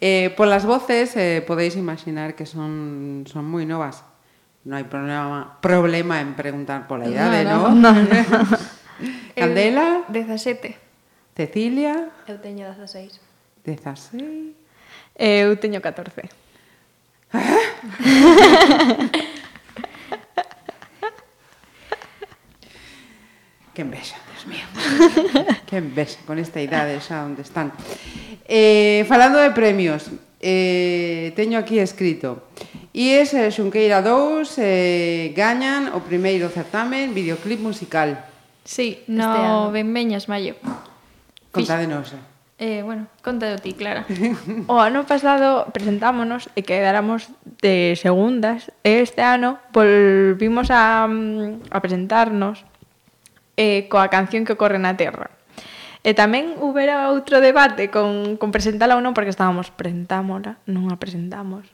Eh, 0.00 0.30
polas 0.38 0.64
voces 0.64 1.14
eh, 1.16 1.42
podeis 1.44 1.76
imaginar 1.76 2.34
que 2.34 2.46
son, 2.46 3.24
son 3.28 3.44
moi 3.44 3.68
novas. 3.68 4.02
Non 4.64 4.78
hai 4.78 4.86
problema, 4.86 5.58
problema 5.60 6.22
en 6.22 6.32
preguntar 6.32 6.88
pola 6.88 7.04
idade, 7.04 7.44
non? 7.44 7.76
No, 7.76 7.90
no, 7.92 8.02
no. 8.08 8.46
Candela? 9.36 10.06
17. 10.08 10.76
Cecilia? 11.34 12.10
Eu 12.28 12.38
teño 12.38 12.70
16. 12.70 13.20
16. 13.64 14.56
Eu 15.18 15.56
teño 15.58 15.80
14. 15.80 16.41
que 23.74 23.82
envexa, 23.82 24.16
Dios 24.28 24.46
mío. 24.46 24.64
Que 25.66 25.78
envexa 25.78 26.20
con 26.26 26.38
esta 26.38 26.60
idade 26.60 27.00
xa 27.00 27.24
onde 27.24 27.42
están. 27.42 27.72
Eh, 28.44 29.04
falando 29.08 29.40
de 29.40 29.50
premios, 29.50 30.10
eh, 30.40 31.32
teño 31.34 31.58
aquí 31.58 31.78
escrito 31.78 32.42
IES 32.92 33.32
e 33.40 33.48
Xunqueira 33.48 34.04
2 34.04 34.52
eh, 34.60 35.32
gañan 35.32 35.96
o 35.96 36.04
primeiro 36.04 36.52
certamen 36.52 37.16
videoclip 37.16 37.64
musical. 37.64 38.28
Sí, 38.68 39.00
no 39.08 39.32
ano. 39.32 39.72
Benmeñas 39.72 40.28
Maio. 40.28 40.60
Contádenos. 41.48 42.12
Eh, 42.62 42.84
bueno, 42.84 43.08
conta 43.24 43.46
de 43.46 43.58
ti, 43.58 43.72
Clara. 43.72 44.06
O 44.70 44.78
ano 44.78 45.02
pasado 45.02 45.66
presentámonos 45.74 46.46
e 46.54 46.62
quedáramos 46.62 47.26
de 47.58 47.98
segundas 47.98 48.70
e 48.86 49.02
este 49.02 49.18
ano 49.18 49.58
volvimos 49.74 50.70
a, 50.70 51.10
mm, 51.10 51.74
a 51.74 51.82
presentarnos 51.82 52.62
eh, 53.58 53.90
coa 53.90 54.06
canción 54.14 54.46
que 54.46 54.54
ocorre 54.54 54.78
na 54.78 54.94
Terra. 54.94 55.34
E 56.06 56.14
tamén 56.14 56.54
houbera 56.62 57.10
outro 57.10 57.42
debate 57.42 57.90
con, 57.90 58.38
con 58.38 58.54
presentala 58.54 58.94
ou 58.94 59.02
non, 59.02 59.10
porque 59.10 59.34
estábamos 59.34 59.74
presentámola, 59.74 60.62
non 60.70 60.86
a 60.94 61.02
presentamos. 61.02 61.66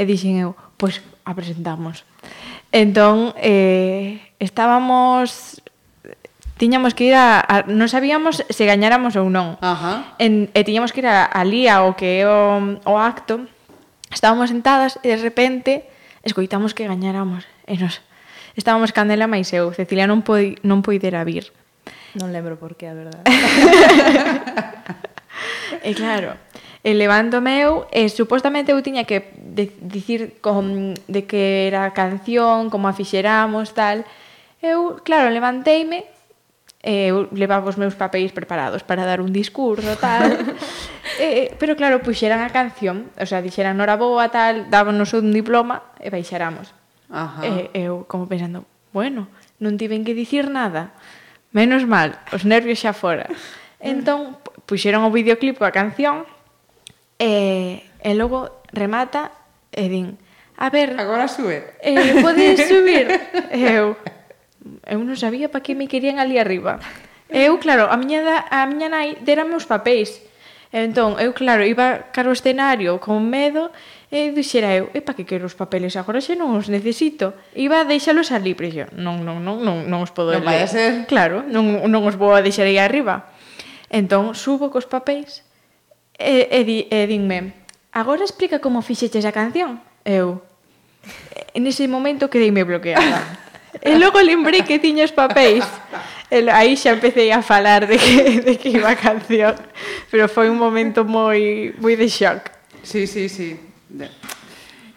E 0.00 0.08
dixen 0.08 0.40
eu, 0.40 0.56
pois 0.80 1.04
pues, 1.04 1.28
a 1.28 1.36
presentamos. 1.36 2.08
Entón, 2.72 3.36
eh, 3.36 4.32
estábamos 4.40 5.60
tiñamos 6.62 6.94
que 6.94 7.10
ir 7.10 7.18
a, 7.18 7.42
a 7.42 7.66
non 7.66 7.90
sabíamos 7.90 8.46
se 8.46 8.64
gañáramos 8.70 9.18
ou 9.18 9.26
non. 9.26 9.58
Ajá. 9.58 10.14
En, 10.22 10.46
e 10.54 10.62
tiñamos 10.62 10.94
que 10.94 11.02
ir 11.02 11.10
a, 11.10 11.26
ali 11.26 11.66
ao 11.66 11.98
que 11.98 12.22
é 12.22 12.24
o, 12.30 12.78
o 12.86 13.02
acto. 13.02 13.50
Estábamos 14.14 14.54
sentadas 14.54 14.94
e 15.02 15.10
de 15.10 15.18
repente 15.18 15.90
escoitamos 16.22 16.70
que 16.70 16.86
gañáramos. 16.86 17.50
E 17.66 17.74
nos 17.82 17.98
estábamos 18.54 18.94
Candela 18.94 19.26
máis 19.26 19.50
eu, 19.50 19.74
Cecilia 19.74 20.06
non 20.06 20.22
poi, 20.22 20.54
non 20.62 20.86
poidera 20.86 21.26
vir. 21.26 21.50
Non 22.14 22.30
lembro 22.30 22.54
por 22.54 22.78
que, 22.78 22.86
a 22.86 22.94
verdade. 22.94 23.26
e 25.82 25.90
claro, 25.98 26.38
e 26.86 26.94
levándome 26.94 27.58
eu, 27.58 27.90
e 27.90 28.06
supostamente 28.06 28.70
eu 28.70 28.78
tiña 28.86 29.02
que 29.02 29.34
de, 29.34 29.66
dicir 29.82 30.38
con, 30.38 30.94
de 31.10 31.26
que 31.26 31.66
era 31.66 31.82
a 31.82 31.90
canción, 31.90 32.70
como 32.70 32.86
a 32.86 32.94
fixeramos, 32.94 33.74
tal. 33.74 34.06
Eu, 34.62 35.02
claro, 35.02 35.26
levanteime 35.26 36.06
eh, 36.82 37.14
eu 37.14 37.30
levaba 37.30 37.70
os 37.70 37.78
meus 37.78 37.94
papéis 37.94 38.34
preparados 38.34 38.82
para 38.82 39.06
dar 39.06 39.22
un 39.22 39.30
discurso, 39.32 39.96
tal. 39.96 40.34
Eh, 41.20 41.52
eh, 41.52 41.56
pero 41.60 41.76
claro, 41.76 42.00
puxeran 42.00 42.40
a 42.40 42.48
canción, 42.48 43.12
o 43.20 43.26
sea, 43.28 43.44
dixeran 43.44 43.76
noraboa, 43.76 44.32
tal, 44.32 44.72
dábanos 44.72 45.12
un 45.12 45.28
diploma 45.28 45.92
e 46.00 46.08
baixáramos. 46.08 46.72
Ajá. 47.12 47.44
Eh, 47.44 47.68
eu 47.84 48.08
como 48.08 48.24
pensando, 48.24 48.64
bueno, 48.96 49.28
non 49.60 49.76
tiven 49.76 50.08
que 50.08 50.16
dicir 50.16 50.48
nada. 50.48 50.96
Menos 51.52 51.84
mal, 51.84 52.16
os 52.32 52.48
nervios 52.48 52.80
xa 52.80 52.96
fora. 52.96 53.28
entón, 53.82 54.40
puxeron 54.64 55.04
o 55.04 55.12
videoclip 55.12 55.60
coa 55.60 55.68
canción 55.68 56.24
e, 57.20 57.84
e 58.00 58.10
logo 58.16 58.64
remata 58.72 59.36
e 59.68 59.92
din, 59.92 60.16
a 60.56 60.70
ver... 60.70 60.96
Agora 60.98 61.28
sube. 61.28 61.76
Eh, 61.80 62.22
podes 62.22 62.68
subir? 62.68 63.06
eu, 63.52 63.96
eu 64.86 64.98
non 65.02 65.18
sabía 65.18 65.50
para 65.50 65.64
que 65.64 65.74
me 65.74 65.90
querían 65.90 66.22
ali 66.22 66.38
arriba. 66.38 66.78
Eu, 67.32 67.56
claro, 67.58 67.88
a 67.88 67.96
miña, 67.96 68.20
da, 68.22 68.36
a 68.50 68.68
miña 68.68 68.92
nai 68.92 69.16
derame 69.24 69.56
os 69.56 69.66
papéis. 69.66 70.20
Entón, 70.72 71.20
eu, 71.20 71.36
claro, 71.36 71.64
iba 71.68 72.08
caro 72.16 72.32
escenario 72.32 72.96
con 72.96 73.28
medo 73.28 73.68
e 74.08 74.32
dixera 74.32 74.72
eu, 74.72 74.88
e 74.96 75.04
pa 75.04 75.12
que 75.12 75.28
quero 75.28 75.44
os 75.44 75.56
papeles 75.56 75.96
agora 76.00 76.24
xe 76.24 76.32
non 76.32 76.52
os 76.56 76.68
necesito. 76.72 77.36
Iba 77.56 77.84
a 77.84 77.88
deixalos 77.88 78.32
ali, 78.32 78.56
pero 78.56 78.68
yo, 78.72 78.86
non, 78.96 79.20
non, 79.24 79.44
non, 79.44 79.60
non, 79.60 79.88
non 79.88 80.00
os 80.00 80.12
podo 80.12 80.32
non 80.32 80.44
vai 80.44 80.64
a 80.64 80.68
ser. 80.68 81.04
Claro, 81.08 81.44
non, 81.44 81.84
non 81.88 82.02
os 82.08 82.16
vou 82.16 82.32
a 82.32 82.40
deixar 82.40 82.64
aí 82.64 82.80
arriba. 82.80 83.32
Entón, 83.92 84.32
subo 84.32 84.72
cos 84.72 84.88
papéis 84.88 85.44
e, 86.16 86.48
e, 86.48 86.60
di, 86.64 86.78
e 86.88 87.04
dinme, 87.04 87.52
agora 87.92 88.24
explica 88.24 88.60
como 88.60 88.80
fixeches 88.80 89.28
a 89.28 89.32
canción. 89.36 89.80
Eu, 90.04 90.40
en 91.52 91.68
ese 91.68 91.84
momento 91.84 92.32
quedeime 92.32 92.64
bloqueada. 92.64 93.20
E 93.80 93.96
logo 93.96 94.20
lembrei 94.20 94.60
que 94.62 94.76
tiñas 94.76 95.14
papéis. 95.14 95.64
E 96.28 96.44
aí 96.52 96.76
xa 96.76 96.92
empecé 96.92 97.32
a 97.32 97.40
falar 97.40 97.88
de 97.88 97.96
que, 97.96 98.40
de 98.46 98.52
que 98.60 98.68
iba 98.68 98.92
a 98.92 98.96
canción. 98.96 99.56
Pero 100.10 100.28
foi 100.28 100.52
un 100.52 100.60
momento 100.60 101.04
moi, 101.04 101.72
moi 101.80 101.96
de 101.96 102.08
shock. 102.08 102.52
Sí, 102.84 103.06
sí, 103.06 103.28
sí. 103.28 103.56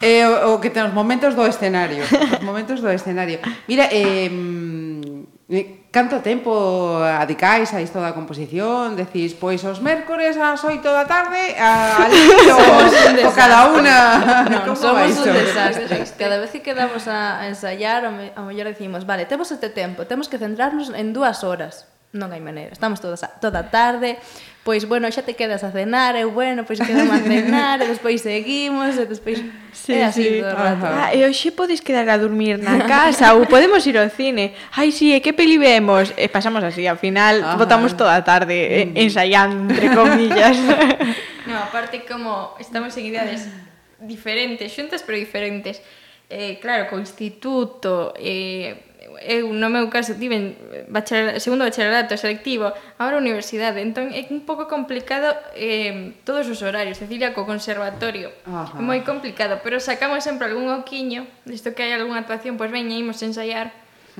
Eh, 0.01 0.27
o, 0.27 0.55
o 0.55 0.60
que 0.60 0.72
ten 0.72 0.84
os 0.84 0.96
momentos 0.96 1.36
do 1.36 1.48
escenario. 1.48 2.03
Os 2.03 2.44
momentos 2.44 2.84
do 2.84 2.91
escenario. 2.91 3.39
Mira, 3.67 3.88
eh, 3.91 4.27
Canto 5.96 6.20
tempo 6.20 7.00
adicáis 7.00 7.72
a 7.72 7.80
isto 7.80 8.04
da 8.04 8.12
composición? 8.12 9.00
Decís, 9.00 9.32
pois 9.32 9.64
os 9.64 9.80
mércores 9.80 10.36
ás 10.36 10.60
8 10.60 10.84
da 10.84 11.08
tarde 11.08 11.56
a, 11.56 12.04
a 12.04 12.12
os, 12.12 12.92
un 13.24 13.32
cada 13.32 13.72
unha 13.72 14.44
no, 14.68 14.75
somos 14.75 15.16
un 15.24 15.32
desastre. 15.40 16.04
Cada 16.20 16.44
vez 16.44 16.52
que 16.52 16.60
quedamos 16.60 17.08
a, 17.08 17.40
a 17.40 17.48
a, 17.48 18.12
me, 18.12 18.36
a 18.36 18.44
mellor 18.44 18.68
decimos, 18.68 19.08
vale, 19.08 19.24
temos 19.24 19.48
este 19.56 19.72
tempo 19.72 20.04
temos 20.04 20.28
que 20.28 20.36
centrarnos 20.36 20.92
en 20.92 21.16
dúas 21.16 21.48
horas 21.48 21.88
non 22.15 22.31
hai 22.31 22.39
maneira. 22.39 22.72
Estamos 22.72 23.03
todas 23.03 23.22
a, 23.22 23.27
toda 23.27 23.67
tarde, 23.67 24.15
pois 24.63 24.88
bueno, 24.88 25.05
xa 25.12 25.22
te 25.22 25.36
quedas 25.36 25.62
a 25.62 25.69
cenar, 25.69 26.15
eu 26.15 26.31
bueno, 26.31 26.63
pois 26.63 26.79
quedamos 26.79 27.12
a 27.12 27.22
cenar, 27.22 27.84
e 27.84 27.91
despois 27.91 28.24
seguimos, 28.24 28.95
e 28.95 29.05
despois 29.05 29.43
sí, 29.75 29.93
é 29.93 30.07
así 30.07 30.24
sí. 30.24 30.29
todo 30.39 30.55
o 30.55 30.57
rato. 30.57 30.88
Ah, 30.88 31.12
e 31.12 31.27
hoxe 31.27 31.51
podes 31.51 31.84
quedar 31.84 32.07
a 32.10 32.17
dormir 32.17 32.57
na 32.57 32.88
casa 32.88 33.36
ou 33.36 33.45
podemos 33.45 33.84
ir 33.86 34.00
ao 34.00 34.07
cine. 34.10 34.55
Ai, 34.74 34.89
si, 34.95 35.12
sí, 35.12 35.13
e 35.13 35.19
que 35.19 35.36
peli 35.36 35.60
vemos? 35.60 36.15
E 36.15 36.31
pasamos 36.31 36.63
así, 36.63 36.88
ao 36.88 36.98
final 36.98 37.43
Ajá. 37.43 37.60
botamos 37.60 37.93
toda 37.93 38.15
a 38.15 38.24
tarde 38.24 38.55
eh, 38.55 38.89
ensaiando 38.95 39.69
entre 39.69 39.91
comillas. 39.91 40.55
no, 41.51 41.59
aparte 41.59 42.07
como 42.07 42.55
estamos 42.57 42.96
en 42.96 43.11
idades 43.11 43.46
diferentes, 44.00 44.72
xuntas 44.72 45.03
pero 45.03 45.20
diferentes. 45.20 45.83
Eh, 46.25 46.57
claro, 46.57 46.90
co 46.90 46.98
instituto, 46.98 48.09
eh, 48.18 48.95
eu 49.25 49.50
no 49.50 49.70
meu 49.74 49.90
caso 49.90 50.14
tiven 50.16 50.53
bacharelato, 50.88 51.42
segundo 51.42 51.66
bacharelato 51.66 52.14
selectivo, 52.16 52.70
agora 53.01 53.18
universidade, 53.18 53.81
entón 53.81 54.14
é 54.14 54.24
un 54.29 54.46
pouco 54.46 54.70
complicado 54.70 55.33
eh, 55.57 56.14
todos 56.24 56.46
os 56.46 56.61
horarios, 56.61 57.01
Cecilia 57.01 57.33
co 57.33 57.50
conservatorio. 57.50 58.29
Ajá. 58.46 58.77
Moi 58.77 59.01
complicado, 59.01 59.59
pero 59.66 59.81
sacamos 59.81 60.22
sempre 60.22 60.48
algún 60.48 60.70
oquiño, 60.70 61.25
isto 61.50 61.74
que 61.74 61.83
hai 61.83 61.92
algunha 61.98 62.22
actuación, 62.22 62.55
pois 62.55 62.70
veña, 62.70 62.94
imos 62.94 63.20
ensaiar. 63.25 63.74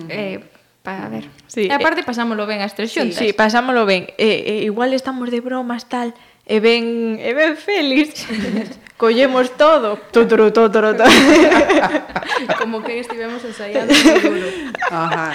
Eh, 0.10 0.44
para 0.86 1.10
ver. 1.10 1.26
Sí, 1.48 1.66
e 1.66 1.74
aparte 1.74 2.02
eh, 2.02 2.08
pasámolo 2.08 2.46
ben 2.46 2.62
as 2.62 2.78
tres 2.78 2.94
xuntas. 2.94 3.18
Sí, 3.18 3.30
sí 3.30 3.34
pasámolo 3.34 3.90
ben. 3.90 4.10
Eh, 4.22 4.62
eh, 4.62 4.70
igual 4.70 4.94
estamos 4.94 5.34
de 5.34 5.42
bromas 5.42 5.90
tal, 5.90 6.14
e 6.46 6.62
ben, 6.62 7.18
e 7.18 7.34
ben 7.34 7.58
feliz. 7.58 8.14
Collemos 8.98 9.52
todo. 9.58 9.98
Tuturu, 10.12 10.54
tuturu, 10.54 10.96
tuturu. 10.96 11.04
Como 12.60 12.82
que 12.82 13.00
estivemos 13.00 13.44
ensaiando. 13.44 13.94
Ajá. 14.92 15.34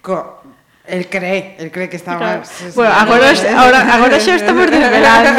Co 0.00 0.42
El 0.84 1.08
cree, 1.08 1.54
el 1.58 1.70
cree 1.70 1.88
que 1.88 1.96
está 1.96 2.18
claro. 2.18 2.40
mal. 2.40 2.72
Bueno, 2.74 2.92
agora, 2.92 3.30
agora, 3.30 3.94
agora 3.94 4.18
xa 4.18 4.34
estamos 4.34 4.66
desvelando. 4.66 5.30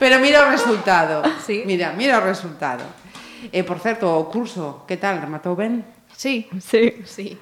Pero 0.00 0.18
mira 0.18 0.42
o 0.42 0.50
resultado. 0.50 1.22
Sí. 1.46 1.62
Mira, 1.64 1.92
mira 1.92 2.18
o 2.18 2.22
resultado. 2.26 2.82
E, 3.52 3.62
por 3.62 3.78
certo, 3.78 4.10
o 4.18 4.26
curso, 4.26 4.82
que 4.88 4.98
tal? 4.98 5.22
Rematou 5.22 5.54
ben? 5.54 5.86
Sí. 6.16 6.50
Sí. 6.58 7.06
Sí. 7.06 7.38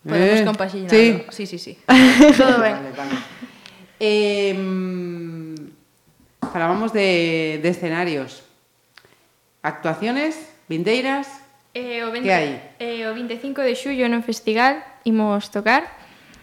Podemos 0.00 0.40
eh, 0.40 0.44
compaxinarlo. 0.44 0.88
Sí. 0.88 1.26
sí, 1.28 1.44
sí, 1.46 1.58
sí. 1.58 1.72
Todo 2.40 2.58
ben. 2.64 2.80
Vale, 2.80 2.90
vale. 2.96 3.14
Eh, 4.00 4.56
falábamos 6.48 6.94
de, 6.96 7.60
de 7.62 7.68
escenarios. 7.68 8.42
Actuaciones, 9.60 10.48
vindeiras, 10.66 11.41
Eh, 11.74 12.04
o 12.04 12.12
20, 12.12 12.28
que 12.28 12.32
hai? 12.32 12.48
Eh, 12.76 13.08
o 13.08 13.16
25 13.16 13.64
de 13.64 13.72
xullo 13.72 14.04
no 14.12 14.20
festival 14.20 14.84
imos 15.08 15.48
tocar 15.48 15.88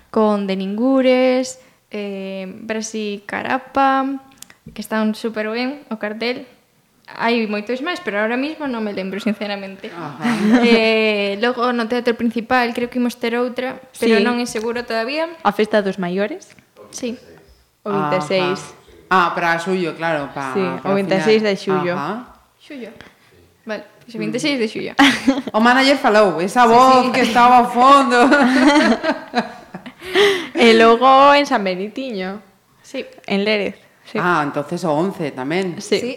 con 0.09 0.49
Deningures, 0.49 1.61
eh, 1.93 2.49
Brasi 2.65 3.21
Carapa, 3.29 4.25
que 4.73 4.81
están 4.81 5.13
super 5.13 5.49
ben 5.53 5.85
o 5.93 6.01
cartel. 6.01 6.49
Hai 7.09 7.45
moitos 7.49 7.81
máis, 7.81 8.01
pero 8.01 8.21
ahora 8.21 8.37
mismo 8.37 8.69
non 8.69 8.81
me 8.85 8.93
lembro, 8.93 9.17
sinceramente. 9.21 9.89
Ajá. 9.93 10.61
Eh, 10.65 11.37
logo 11.41 11.73
no 11.73 11.85
teatro 11.85 12.17
principal 12.17 12.73
creo 12.73 12.89
que 12.89 12.97
imos 12.97 13.17
ter 13.17 13.37
outra, 13.37 13.81
pero 14.01 14.17
sí. 14.17 14.25
non 14.25 14.41
é 14.41 14.45
seguro 14.49 14.81
todavía. 14.85 15.29
A 15.45 15.53
festa 15.53 15.85
dos 15.85 16.01
maiores? 16.01 16.53
Sí, 16.89 17.17
o 17.85 17.89
26. 17.93 18.41
Ajá. 18.41 18.77
Ah, 19.09 19.33
para 19.33 19.57
xullo, 19.57 19.93
claro. 19.97 20.29
Pa, 20.33 20.53
sí, 20.53 20.61
para 20.61 20.89
o 20.89 20.97
26 20.97 21.21
final. 21.25 21.45
de 21.45 21.53
xullo. 21.57 21.93
Ajá. 21.97 22.13
Xullo. 22.61 22.89
Vale. 23.65 23.98
Pois 24.09 24.17
o 24.17 24.25
26 24.25 24.57
de 24.57 24.67
xullo. 24.67 24.93
O 25.53 25.61
manager 25.61 25.97
falou, 26.01 26.41
esa 26.41 26.65
voz 26.65 26.97
sí, 26.97 27.05
sí. 27.05 27.11
que 27.13 27.21
estaba 27.21 27.61
ao 27.61 27.69
fondo. 27.69 28.17
e 30.57 30.73
logo 30.73 31.29
en 31.37 31.45
San 31.45 31.61
Benitiño. 31.61 32.41
Sí. 32.81 33.05
En 33.29 33.45
Lérez. 33.45 33.77
Sí. 34.09 34.17
Ah, 34.17 34.41
entonces 34.41 34.81
o 34.81 34.89
11 34.97 35.29
tamén. 35.37 35.77
Sí. 35.77 36.01
sí. 36.01 36.13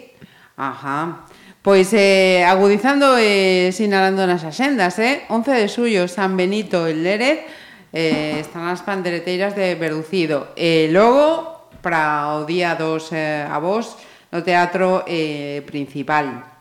Ajá. 0.57 1.29
Pois 1.61 1.93
eh, 1.93 2.41
agudizando 2.49 3.21
e 3.21 3.69
eh, 3.69 3.77
sinalando 3.77 4.25
nas 4.25 4.41
axendas, 4.41 4.97
eh? 4.97 5.29
11 5.29 5.53
de 5.53 5.69
xullo, 5.69 6.03
San 6.09 6.33
Benito 6.33 6.89
e 6.89 6.97
Lérez, 6.97 7.45
eh, 7.93 8.41
están 8.41 8.73
as 8.73 8.81
pandereteiras 8.81 9.53
de 9.53 9.77
Verducido. 9.77 10.57
E 10.57 10.89
eh, 10.89 10.97
logo, 10.97 11.69
para 11.85 12.41
o 12.41 12.49
día 12.49 12.73
2 12.73 13.13
eh, 13.13 13.45
a 13.45 13.61
vos, 13.61 14.01
no 14.33 14.41
teatro 14.41 15.05
eh, 15.05 15.61
principal. 15.69 16.52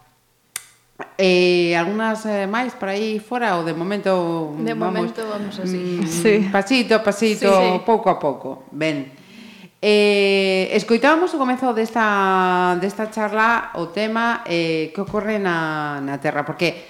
E 1.17 1.71
eh, 1.71 1.79
algunhas 1.79 2.25
eh, 2.25 2.45
máis 2.45 2.73
para 2.77 2.97
aí 2.97 3.21
fora 3.21 3.57
ou 3.57 3.65
de 3.65 3.73
momento 3.73 4.55
De 4.61 4.73
vamos, 4.73 5.11
momento 5.11 5.21
vamos 5.27 5.55
así. 5.59 6.01
Mm, 6.01 6.07
sí. 6.21 6.35
Pasito 6.51 6.95
a 6.95 7.01
pasito, 7.03 7.49
sí, 7.49 7.67
sí. 7.75 7.81
pouco 7.85 8.09
a 8.09 8.17
pouco. 8.17 8.69
Ben. 8.71 9.21
Eh, 9.81 10.69
escoitábamos 10.77 11.33
o 11.33 11.41
comezo 11.41 11.73
desta, 11.73 12.77
desta 12.77 13.09
charla 13.09 13.73
o 13.81 13.89
tema 13.89 14.45
eh, 14.45 14.93
que 14.93 15.01
ocorre 15.01 15.41
na, 15.41 15.97
na 16.05 16.21
Terra, 16.21 16.45
porque 16.45 16.85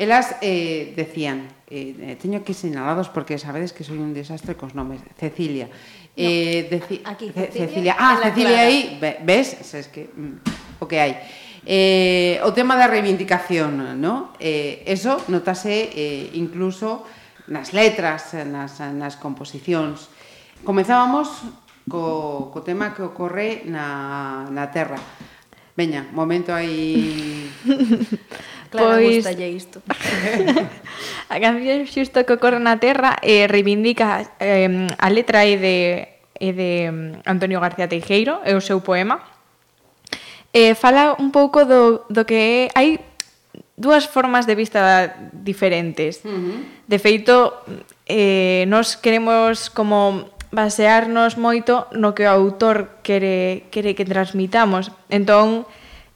elas 0.00 0.40
eh, 0.40 0.96
decían, 0.96 1.44
eh, 1.68 1.92
eh 1.92 2.16
teño 2.16 2.40
que 2.40 2.56
sinalados 2.56 3.12
porque 3.12 3.36
sabedes 3.36 3.76
que 3.76 3.84
soy 3.84 4.00
un 4.00 4.16
desastre 4.16 4.56
cos 4.56 4.72
nomes, 4.72 5.04
Cecilia. 5.20 5.68
Eh, 6.16 6.68
deci 6.72 7.00
aquí, 7.04 7.28
Cecilia. 7.32 7.68
Cecilia. 7.68 7.94
Ah, 8.00 8.16
Cecilia 8.22 8.60
aí, 8.64 8.98
ves, 9.00 9.74
es 9.74 9.88
que 9.88 10.08
mm, 10.08 10.80
o 10.80 10.88
que 10.88 11.00
hai. 11.00 11.20
Eh, 11.64 12.42
o 12.42 12.50
tema 12.50 12.74
da 12.74 12.90
reivindicación, 12.90 13.98
no? 14.02 14.34
Eh, 14.42 14.82
eso 14.90 15.22
notase 15.30 15.94
eh, 15.94 16.34
incluso 16.34 17.06
nas 17.46 17.70
letras, 17.70 18.34
nas, 18.46 18.82
nas 18.82 19.14
composicións. 19.14 20.10
Comezábamos 20.66 21.30
co, 21.86 22.50
co 22.50 22.66
tema 22.66 22.94
que 22.94 23.06
ocorre 23.06 23.62
na, 23.66 24.46
na 24.50 24.74
Terra. 24.74 24.98
Veña, 25.78 26.06
momento 26.12 26.50
aí... 26.50 27.48
Clara, 28.72 28.96
pois... 28.96 29.20
gustalle 29.20 29.48
isto. 29.52 29.82
a 31.32 31.36
canción 31.38 31.84
xusto 31.86 32.24
que 32.24 32.34
ocorre 32.34 32.58
na 32.58 32.80
Terra 32.80 33.20
eh, 33.20 33.46
reivindica 33.46 34.34
eh, 34.40 34.88
a 34.96 35.08
letra 35.12 35.44
é 35.44 35.56
de, 35.60 35.76
é 36.40 36.50
de 36.50 36.70
mm, 36.88 37.28
Antonio 37.28 37.60
García 37.60 37.86
Teijeiro, 37.86 38.40
é 38.42 38.56
o 38.56 38.64
seu 38.64 38.80
poema, 38.80 39.20
eh, 40.52 40.74
fala 40.74 41.16
un 41.18 41.32
pouco 41.32 41.64
do, 41.64 42.04
do 42.08 42.24
que 42.24 42.68
é... 42.68 42.78
Hai 42.78 43.00
dúas 43.76 44.06
formas 44.06 44.46
de 44.46 44.54
vista 44.54 45.16
diferentes. 45.32 46.22
Uh 46.24 46.30
-huh. 46.30 46.58
De 46.86 46.98
feito, 47.00 47.52
eh, 48.06 48.64
nos 48.68 48.96
queremos 48.96 49.72
como 49.72 50.30
basearnos 50.52 51.40
moito 51.40 51.88
no 51.96 52.12
que 52.12 52.28
o 52.28 52.30
autor 52.30 53.00
quere, 53.02 53.66
quere 53.72 53.96
que 53.96 54.04
transmitamos. 54.04 54.92
Entón, 55.08 55.64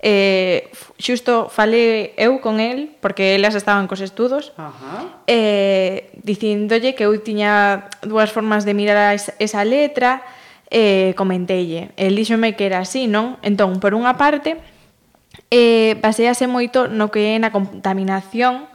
eh, 0.04 0.68
xusto 1.00 1.48
falei 1.48 2.12
eu 2.20 2.38
con 2.44 2.60
el, 2.60 2.92
porque 3.00 3.34
elas 3.34 3.56
estaban 3.56 3.88
cos 3.88 4.04
estudos, 4.04 4.52
Ajá. 4.60 5.24
eh, 5.26 6.12
dicindolle 6.20 6.92
que 6.92 7.08
eu 7.08 7.16
tiña 7.24 7.88
dúas 8.04 8.28
formas 8.28 8.68
de 8.68 8.76
mirar 8.76 9.16
esa 9.16 9.64
letra, 9.64 10.20
eh, 10.70 11.14
comenteille. 11.16 11.90
El 11.96 12.16
díxome 12.16 12.56
que 12.56 12.66
era 12.66 12.80
así, 12.80 13.06
non? 13.06 13.38
Entón, 13.42 13.78
por 13.78 13.94
unha 13.94 14.18
parte, 14.18 14.58
eh, 15.50 15.94
basease 16.02 16.46
moito 16.50 16.90
no 16.90 17.10
que 17.12 17.34
é 17.34 17.38
na 17.38 17.54
contaminación 17.54 18.66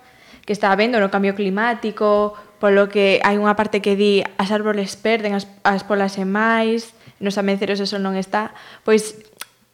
que 0.45 0.53
está 0.53 0.71
habendo 0.71 0.99
no 0.99 1.13
cambio 1.13 1.35
climático, 1.35 2.33
polo 2.61 2.89
que 2.89 3.21
hai 3.25 3.37
unha 3.37 3.57
parte 3.57 3.81
que 3.81 3.97
di 3.97 4.21
as 4.37 4.49
árboles 4.49 4.97
perden, 4.97 5.33
as, 5.37 5.45
as 5.65 5.83
polas 5.85 6.17
e 6.17 6.25
máis, 6.25 6.93
nos 7.21 7.37
amenceros 7.37 7.77
eso 7.81 8.01
non 8.01 8.17
está, 8.17 8.53
pois 8.81 9.17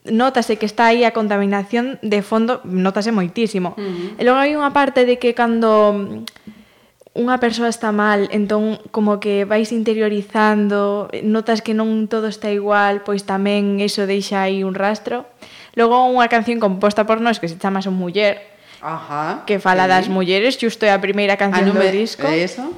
notase 0.08 0.56
que 0.56 0.67
está 0.67 0.91
aí 0.91 1.03
a 1.03 1.12
contaminación 1.12 1.99
de 1.99 2.23
fondo, 2.23 2.63
notase 2.63 3.12
moitísimo. 3.12 3.75
Uh 3.75 3.84
-huh. 3.84 4.19
E 4.19 4.21
logo 4.23 4.39
hai 4.39 4.56
unha 4.56 4.71
parte 4.71 5.03
de 5.03 5.19
que 5.19 5.36
cando 5.36 6.23
unha 7.17 7.41
persoa 7.41 7.73
está 7.73 7.89
mal, 7.89 8.30
entón 8.30 8.77
como 8.93 9.17
que 9.17 9.43
vais 9.43 9.73
interiorizando, 9.73 11.10
eh, 11.10 11.25
notas 11.25 11.65
que 11.65 11.73
non 11.73 12.06
todo 12.06 12.30
está 12.30 12.53
igual, 12.53 13.01
pois 13.01 13.25
tamén 13.25 13.82
eso 13.82 14.06
deixa 14.06 14.45
aí 14.45 14.62
un 14.62 14.77
rastro. 14.77 15.25
Logo 15.73 15.97
unha 16.13 16.30
canción 16.30 16.62
composta 16.62 17.10
por 17.10 17.17
nós 17.17 17.41
que 17.41 17.49
se 17.49 17.58
chama 17.58 17.82
Son 17.82 17.97
Muller, 17.97 18.38
Ajá, 18.77 19.41
que 19.49 19.58
fala 19.58 19.89
sí. 19.89 19.89
das 19.89 20.06
mulleres, 20.08 20.53
justo 20.62 20.86
é 20.86 20.93
a 20.93 21.01
primeira 21.01 21.34
canción 21.41 21.73
ah, 21.73 21.82
a 21.82 21.82
do 21.82 21.89
disco. 21.89 22.30
É 22.30 22.45
eso? 22.45 22.69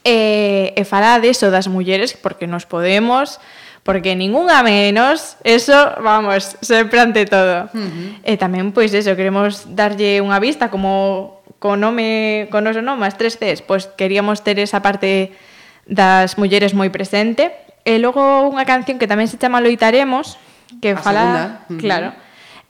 E, 0.00 0.72
e 0.72 0.82
fala 0.88 1.20
deso 1.20 1.52
das 1.52 1.68
mulleres 1.68 2.16
porque 2.16 2.48
nos 2.48 2.64
podemos, 2.64 3.36
porque 3.84 4.16
ningunha 4.16 4.64
menos, 4.64 5.36
eso, 5.44 5.76
vamos, 6.00 6.56
sempre 6.60 7.00
ante 7.00 7.28
todo. 7.28 7.68
Uh 7.72 7.76
-huh. 7.76 8.08
E 8.24 8.36
tamén, 8.40 8.72
pois, 8.72 8.92
eso, 8.96 9.12
queremos 9.16 9.68
darlle 9.68 10.24
unha 10.24 10.40
vista 10.40 10.72
como 10.72 11.39
co 11.60 11.76
nome, 11.76 12.48
con 12.48 12.64
os 12.66 12.74
nome, 12.80 13.04
as 13.04 13.20
tres 13.20 13.36
Cs, 13.36 13.60
pois 13.60 13.86
queríamos 13.94 14.40
ter 14.40 14.58
esa 14.58 14.80
parte 14.80 15.36
das 15.84 16.40
mulleres 16.40 16.72
moi 16.72 16.88
presente. 16.88 17.52
E 17.84 18.00
logo 18.00 18.48
unha 18.48 18.64
canción 18.64 18.96
que 18.96 19.06
tamén 19.06 19.28
se 19.28 19.36
chama 19.36 19.60
Loitaremos, 19.60 20.40
que 20.80 20.96
a 20.96 21.00
fala, 21.00 21.24
segunda. 21.68 21.80
claro. 21.80 22.08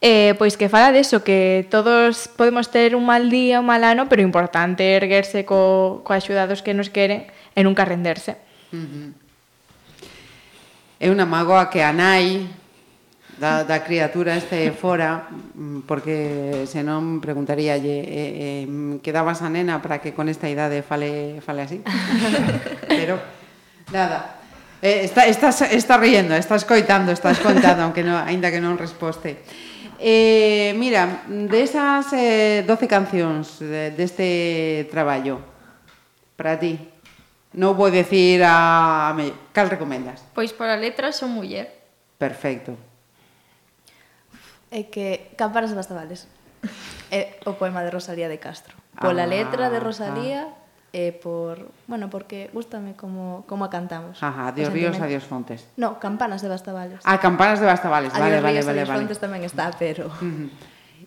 Eh, 0.03 0.33
pois 0.35 0.57
que 0.57 0.67
fala 0.67 0.91
deso 0.91 1.23
que 1.23 1.69
todos 1.69 2.27
podemos 2.33 2.67
ter 2.73 2.97
un 2.97 3.05
mal 3.07 3.29
día, 3.31 3.63
un 3.63 3.69
mal 3.69 3.85
ano, 3.87 4.09
pero 4.11 4.25
importante 4.25 4.97
erguerse 4.97 5.45
co, 5.47 6.01
co 6.03 6.11
axudados 6.11 6.59
que 6.59 6.75
nos 6.75 6.91
queren 6.91 7.31
e 7.55 7.61
nunca 7.63 7.87
renderse. 7.87 8.35
É 10.99 11.07
unha 11.07 11.25
magoa 11.29 11.71
que 11.71 11.85
a 11.85 11.93
nai 11.95 12.49
da, 13.41 13.65
da 13.65 13.81
criatura 13.81 14.37
este 14.37 14.69
fora 14.69 15.25
mm, 15.33 15.89
porque 15.89 16.69
senón 16.69 17.17
preguntaríalle 17.17 18.05
eh, 18.05 18.05
eh, 18.05 18.63
quedabas 19.01 19.41
a 19.41 19.49
nena 19.49 19.81
para 19.81 19.97
que 19.97 20.13
con 20.13 20.29
esta 20.29 20.45
idade 20.45 20.85
fale, 20.85 21.41
fale 21.41 21.65
así 21.65 21.81
pero 22.85 23.17
nada 23.89 24.37
eh, 24.85 25.01
está, 25.09 25.25
estás, 25.25 25.65
está 25.73 25.97
riendo, 25.97 26.37
estás 26.37 26.69
coitando 26.69 27.09
estás 27.09 27.41
contando, 27.41 27.81
aunque 27.89 28.05
no, 28.05 28.13
ainda 28.21 28.53
que 28.53 28.61
non 28.61 28.77
resposte 28.77 29.41
Eh, 30.03 30.73
mira, 30.81 31.21
desas 31.29 32.09
eh, 32.17 32.65
de 32.65 32.65
eh, 32.65 32.73
12 32.73 32.89
cancións 32.89 33.61
deste 33.61 34.25
de, 34.25 34.81
de 34.81 34.89
traballo, 34.89 35.37
para 36.33 36.57
ti, 36.57 36.73
non 37.53 37.77
vou 37.77 37.93
decir 37.93 38.41
a... 38.41 39.13
Cal 39.53 39.69
recomendas? 39.69 40.25
Pois 40.33 40.57
pola 40.57 40.73
letra 40.73 41.13
son 41.13 41.37
muller. 41.37 41.69
Perfecto. 42.17 42.90
É 44.71 44.87
que 44.87 45.35
Campanas 45.35 45.69
de 45.69 45.75
Bastavales 45.75 46.31
é 47.11 47.35
o 47.43 47.59
poema 47.59 47.83
de 47.83 47.91
Rosalía 47.91 48.31
de 48.31 48.39
Castro. 48.39 48.71
Pola 48.95 49.27
ah, 49.27 49.31
letra 49.31 49.67
de 49.67 49.77
ah. 49.77 49.83
Rosalía 49.83 50.47
ah. 50.47 50.95
e 50.95 51.11
por, 51.11 51.75
bueno, 51.91 52.07
porque 52.07 52.47
gustame 52.55 52.95
como 52.95 53.43
como 53.51 53.67
a 53.67 53.69
cantamos. 53.69 54.23
Ajá, 54.23 54.47
adiós 54.55 54.71
ríos, 54.71 54.95
adiós 54.95 55.27
fontes. 55.27 55.67
No, 55.75 55.99
Campanas 55.99 56.39
de 56.39 56.47
Bastavales. 56.47 57.03
Ah, 57.03 57.19
Campanas 57.19 57.59
de 57.59 57.67
Bastavales. 57.67 58.15
Vale, 58.15 58.39
adiós 58.39 58.43
vale, 58.43 58.55
ríos, 58.55 58.65
vale, 58.65 58.79
adiós 58.79 58.89
vale. 58.95 58.99
Fontes 59.03 59.19
tamén 59.19 59.43
está, 59.43 59.75
pero. 59.75 60.07
Uh 60.07 60.23
-huh. 60.23 60.47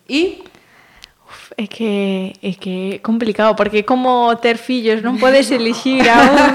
E 0.05 0.45
Uf, 1.25 1.57
é 1.57 1.65
que 1.65 2.37
é 2.37 2.53
que 2.53 2.75
é 2.95 2.99
complicado 3.01 3.57
porque 3.57 3.81
como 3.81 4.29
ter 4.37 4.61
fillos 4.61 5.01
non 5.01 5.17
podes 5.17 5.49
elixir 5.49 6.05
a 6.05 6.21
un 6.21 6.53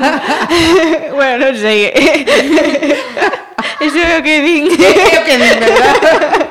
bueno, 1.18 1.51
non 1.51 1.55
sei. 1.59 1.90
Eso 3.83 3.99
é 3.99 4.14
o 4.14 4.23
que 4.23 4.37
din. 4.46 4.70
É 4.70 5.18
o 5.18 5.23
que 5.27 5.35
din, 5.35 5.59
verdad? 5.59 6.46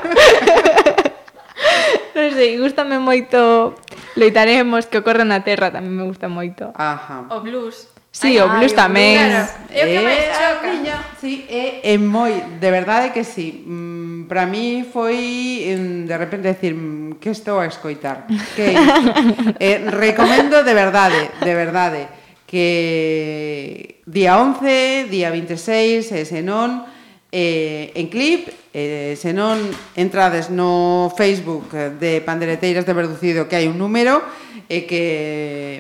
sei, 2.40 2.56
gustame 2.56 2.96
moito 3.04 3.76
Loitaremos 4.16 4.88
que 4.88 4.98
ocorre 5.00 5.24
na 5.24 5.44
terra, 5.44 5.72
tamén 5.72 5.94
me 5.96 6.04
gusta 6.04 6.28
moito. 6.28 6.72
Ajá. 6.76 7.30
O 7.30 7.40
blues. 7.40 7.88
Sí, 8.10 8.36
Ay, 8.36 8.42
o 8.42 8.50
blues 8.50 8.74
tamén. 8.74 9.32
Claro, 9.32 9.70
é 9.70 9.82
o 9.84 9.88
que 9.88 10.00
eh, 10.00 10.08
máis 10.08 10.24
ah, 10.28 10.36
choca. 10.36 10.68
Miña, 10.74 10.98
sí, 11.22 11.34
é, 11.46 11.94
é 11.94 11.96
moi, 12.02 12.34
de 12.58 12.70
verdade 12.74 13.14
que 13.14 13.22
sí. 13.22 13.64
Mm, 13.64 14.26
para 14.26 14.50
mí 14.50 14.84
foi 14.84 15.72
de 16.10 16.16
repente 16.18 16.50
decir 16.52 16.74
mm, 16.74 17.22
que 17.22 17.30
estou 17.30 17.62
a 17.62 17.70
escoitar. 17.70 18.26
Que 18.58 18.74
eh, 19.62 19.86
recomendo 19.88 20.66
de 20.66 20.74
verdade, 20.74 21.32
de 21.40 21.54
verdade 21.54 22.02
que 22.50 24.02
día 24.10 24.42
11, 24.42 25.06
día 25.06 25.30
26, 25.30 26.12
ese 26.18 26.42
non, 26.42 26.82
eh, 27.32 27.92
en 27.96 28.08
clip, 28.08 28.50
eh, 28.74 29.14
se 29.14 29.34
non 29.34 29.62
entrades 29.94 30.50
no 30.50 31.14
Facebook 31.14 31.70
de 32.02 32.22
Pandereteiras 32.26 32.86
de 32.86 32.98
Verducido 32.98 33.46
que 33.46 33.58
hai 33.58 33.70
un 33.70 33.78
número 33.78 34.22
e 34.70 34.82
eh, 34.82 34.84
que 34.90 35.06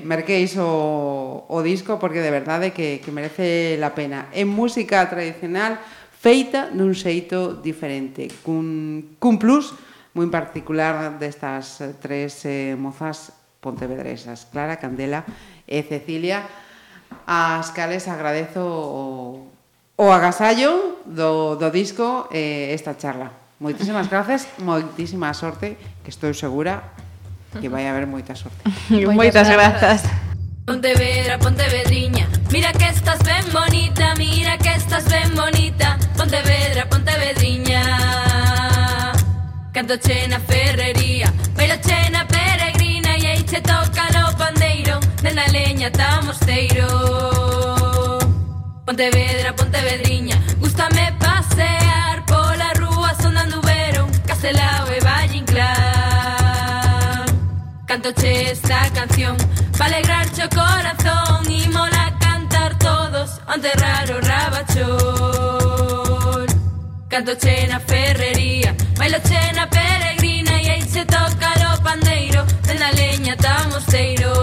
merqueis 0.05 0.57
o, 0.57 1.45
o 1.45 1.57
disco 1.65 1.97
porque 1.97 2.21
de 2.21 2.33
verdade 2.33 2.69
que, 2.73 3.01
que 3.01 3.13
merece 3.13 3.77
la 3.81 3.97
pena. 3.97 4.29
É 4.33 4.45
música 4.45 5.05
tradicional 5.09 5.81
feita 6.19 6.69
dun 6.69 6.93
xeito 6.93 7.57
diferente, 7.61 8.29
cun, 8.45 9.17
cun 9.17 9.41
plus 9.41 9.73
moi 10.13 10.25
particular 10.29 11.17
destas 11.21 11.81
tres 12.01 12.45
eh, 12.45 12.73
mozas 12.77 13.33
pontevedresas, 13.61 14.45
Clara, 14.49 14.77
Candela 14.77 15.25
e 15.65 15.81
Cecilia, 15.85 16.45
as 17.25 17.69
cales 17.73 18.09
agradezo 18.09 18.65
o 18.65 19.58
o 19.99 20.15
agasallo 20.15 21.03
do, 21.03 21.59
do 21.59 21.67
disco 21.75 22.31
eh, 22.31 22.71
esta 22.71 22.95
charla. 22.95 23.35
Moitísimas 23.59 24.07
grazas, 24.07 24.47
moitísima 24.63 25.35
sorte, 25.35 25.75
que 25.99 26.07
estou 26.07 26.31
segura 26.31 26.95
que 27.59 27.67
vai 27.67 27.83
haber 27.83 28.07
moita 28.07 28.31
sorte. 28.31 28.63
Moitas 29.11 29.51
grazas. 29.51 30.07
Pontevedra, 30.63 31.35
Pontevedriña, 31.37 32.31
mira 32.47 32.71
que 32.71 32.87
estás 32.87 33.19
ben 33.27 33.43
bonita, 33.51 34.15
mira 34.15 34.55
que 34.55 34.71
estás 34.71 35.03
ben 35.11 35.35
bonita, 35.35 35.99
Pontevedra, 36.15 36.87
Pontevedriña. 36.87 37.83
Canto 39.75 39.99
che 39.99 40.27
na 40.31 40.39
ferrería, 40.39 41.27
bailo 41.59 41.75
che 41.83 42.09
na 42.09 42.23
peregrina 42.23 43.19
e 43.19 43.35
aí 43.35 43.43
che 43.43 43.59
toca 43.59 44.07
no 44.15 44.31
pandeiro, 44.37 44.99
de 45.21 45.31
na 45.35 45.45
leña 45.51 45.91
ta 45.91 46.21
mosteiro. 46.23 47.78
Pontevedra, 48.89 49.53
Pontevedriña, 49.55 50.35
gustame 50.57 51.13
pasear 51.19 52.25
pola 52.25 52.73
rúa 52.73 53.13
sonando 53.21 53.59
Ubero, 53.59 54.07
Castelao 54.25 54.87
e 54.91 54.99
Valle 54.99 55.37
Inclán. 55.37 55.67
Canto 57.85 58.11
che 58.15 58.49
esta 58.49 58.89
canción 58.91 59.37
pa 59.77 59.85
alegrarche 59.85 60.43
o 60.43 60.49
corazón 60.49 61.45
e 61.51 61.69
mola 61.69 62.17
cantar 62.19 62.79
todos 62.79 63.39
ante 63.45 63.71
raro 63.73 64.19
rabachón 64.21 64.87
Canto 67.09 67.37
che 67.37 67.67
na 67.67 67.79
ferrería, 67.79 68.75
bailo 68.97 69.21
che 69.21 69.51
na 69.53 69.67
peregrina 69.67 70.59
e 70.63 70.69
aí 70.71 70.81
se 70.81 71.05
toca 71.05 71.53
lo 71.61 71.79
pandeiro, 71.83 72.43
na 72.79 72.89
leña 72.89 73.35
tamosteiro. 73.35 74.33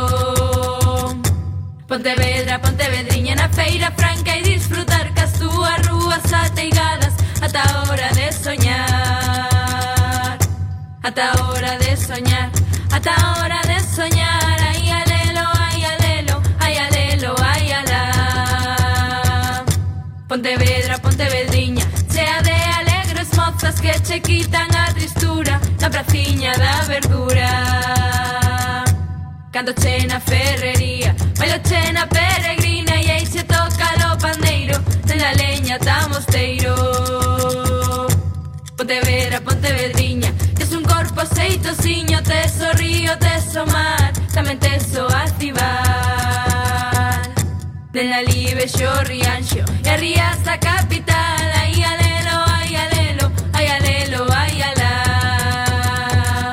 Pontevedra, 1.88 2.60
Pontevedriña 2.60 3.34
na 3.36 3.48
feira 3.48 3.90
franca 3.92 4.35
hasta 11.06 11.32
hora 11.44 11.78
de 11.78 11.96
soñar, 11.96 12.50
hasta 12.90 13.12
hora 13.38 13.60
de 13.62 13.78
soñar, 13.78 14.60
ay 14.60 14.90
alelo, 14.90 15.48
ay 15.54 15.84
alelo, 15.84 16.42
ay 16.58 16.76
alelo, 16.78 17.34
ay 17.44 17.70
alá. 17.70 19.64
Pontevedra, 20.26 20.98
Pontevedriña, 20.98 21.86
sea 22.08 22.42
de 22.42 22.54
alegres 22.80 23.32
mozas 23.36 23.80
que 23.80 23.92
che 24.02 24.20
quitan 24.20 24.74
a 24.74 24.92
tristura, 24.94 25.60
la 25.78 25.90
praciña 25.90 26.52
da 26.56 26.82
verdura. 26.88 27.50
Cando 29.52 29.72
che 29.74 30.06
na 30.08 30.18
ferrería, 30.18 31.14
bailo 31.38 31.58
che 31.62 31.92
na 31.92 32.06
peregrina 32.08 33.00
y 33.00 33.10
ahí 33.10 33.26
se 33.26 33.44
toca 33.44 33.86
lo 34.00 34.18
pandeiro, 34.18 34.76
de 35.04 35.14
la 35.14 35.32
leña 35.34 35.78
da 35.78 36.08
mosteira. 36.08 36.35
chistosiño, 41.66 42.22
teso 42.22 42.72
río, 42.74 43.18
teso 43.18 43.66
mar, 43.66 44.12
tamén 44.32 44.58
teso 44.58 45.06
activar. 45.10 45.66
De 47.90 48.04
la 48.06 48.22
libe 48.22 48.68
xo 48.70 49.02
rianxo, 49.02 49.64
e 49.82 49.96
ría 49.98 50.30
hasta 50.30 50.58
capital, 50.58 51.46
aí 51.58 51.82
alelo, 51.82 52.38
aí 52.54 52.76
alelo, 52.76 53.26
aí 53.52 53.66
alelo, 53.66 54.22
aí 54.30 54.62
alá. 54.62 56.52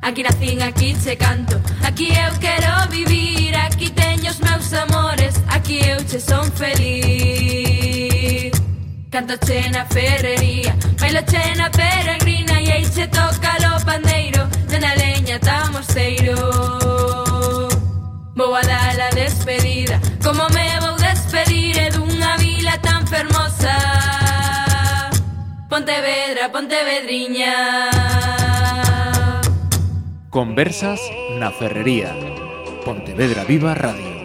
Aquí 0.00 0.22
nacín, 0.22 0.62
aquí 0.62 0.94
che 0.94 1.16
canto, 1.16 1.60
aquí 1.84 2.08
eu 2.08 2.32
quero 2.40 2.72
vivir, 2.88 3.54
aquí 3.56 3.90
teño 3.90 4.30
os 4.30 4.40
meus 4.40 4.72
amores, 4.72 5.34
aquí 5.48 5.78
eu 5.84 6.00
che 6.08 6.18
son 6.20 6.50
feliz. 6.52 7.67
Canto 9.10 9.38
chena 9.38 9.86
ferrería, 9.86 10.76
bailo 11.00 11.22
chena 11.22 11.70
peregrina 11.70 12.60
E 12.60 12.72
aí 12.72 12.84
che 12.84 13.08
toca 13.08 13.56
lo 13.62 13.82
pandeiro, 13.82 14.46
na 14.80 14.94
leña 14.94 15.38
tamosteiro. 15.40 16.36
Vou 18.36 18.54
a 18.54 18.60
dar 18.60 19.00
a 19.00 19.08
despedida, 19.14 19.98
como 20.22 20.46
me 20.50 20.78
vou 20.80 20.96
despedir 20.96 21.78
E 21.78 21.90
dunha 21.90 22.36
vila 22.36 22.76
tan 22.82 23.06
fermosa. 23.06 23.76
Pontevedra, 25.70 26.52
Pontevedriña. 26.52 27.54
Conversas 30.28 31.00
na 31.40 31.50
Ferrería. 31.50 32.12
Pontevedra 32.84 33.44
Viva 33.44 33.72
Radio. 33.74 34.17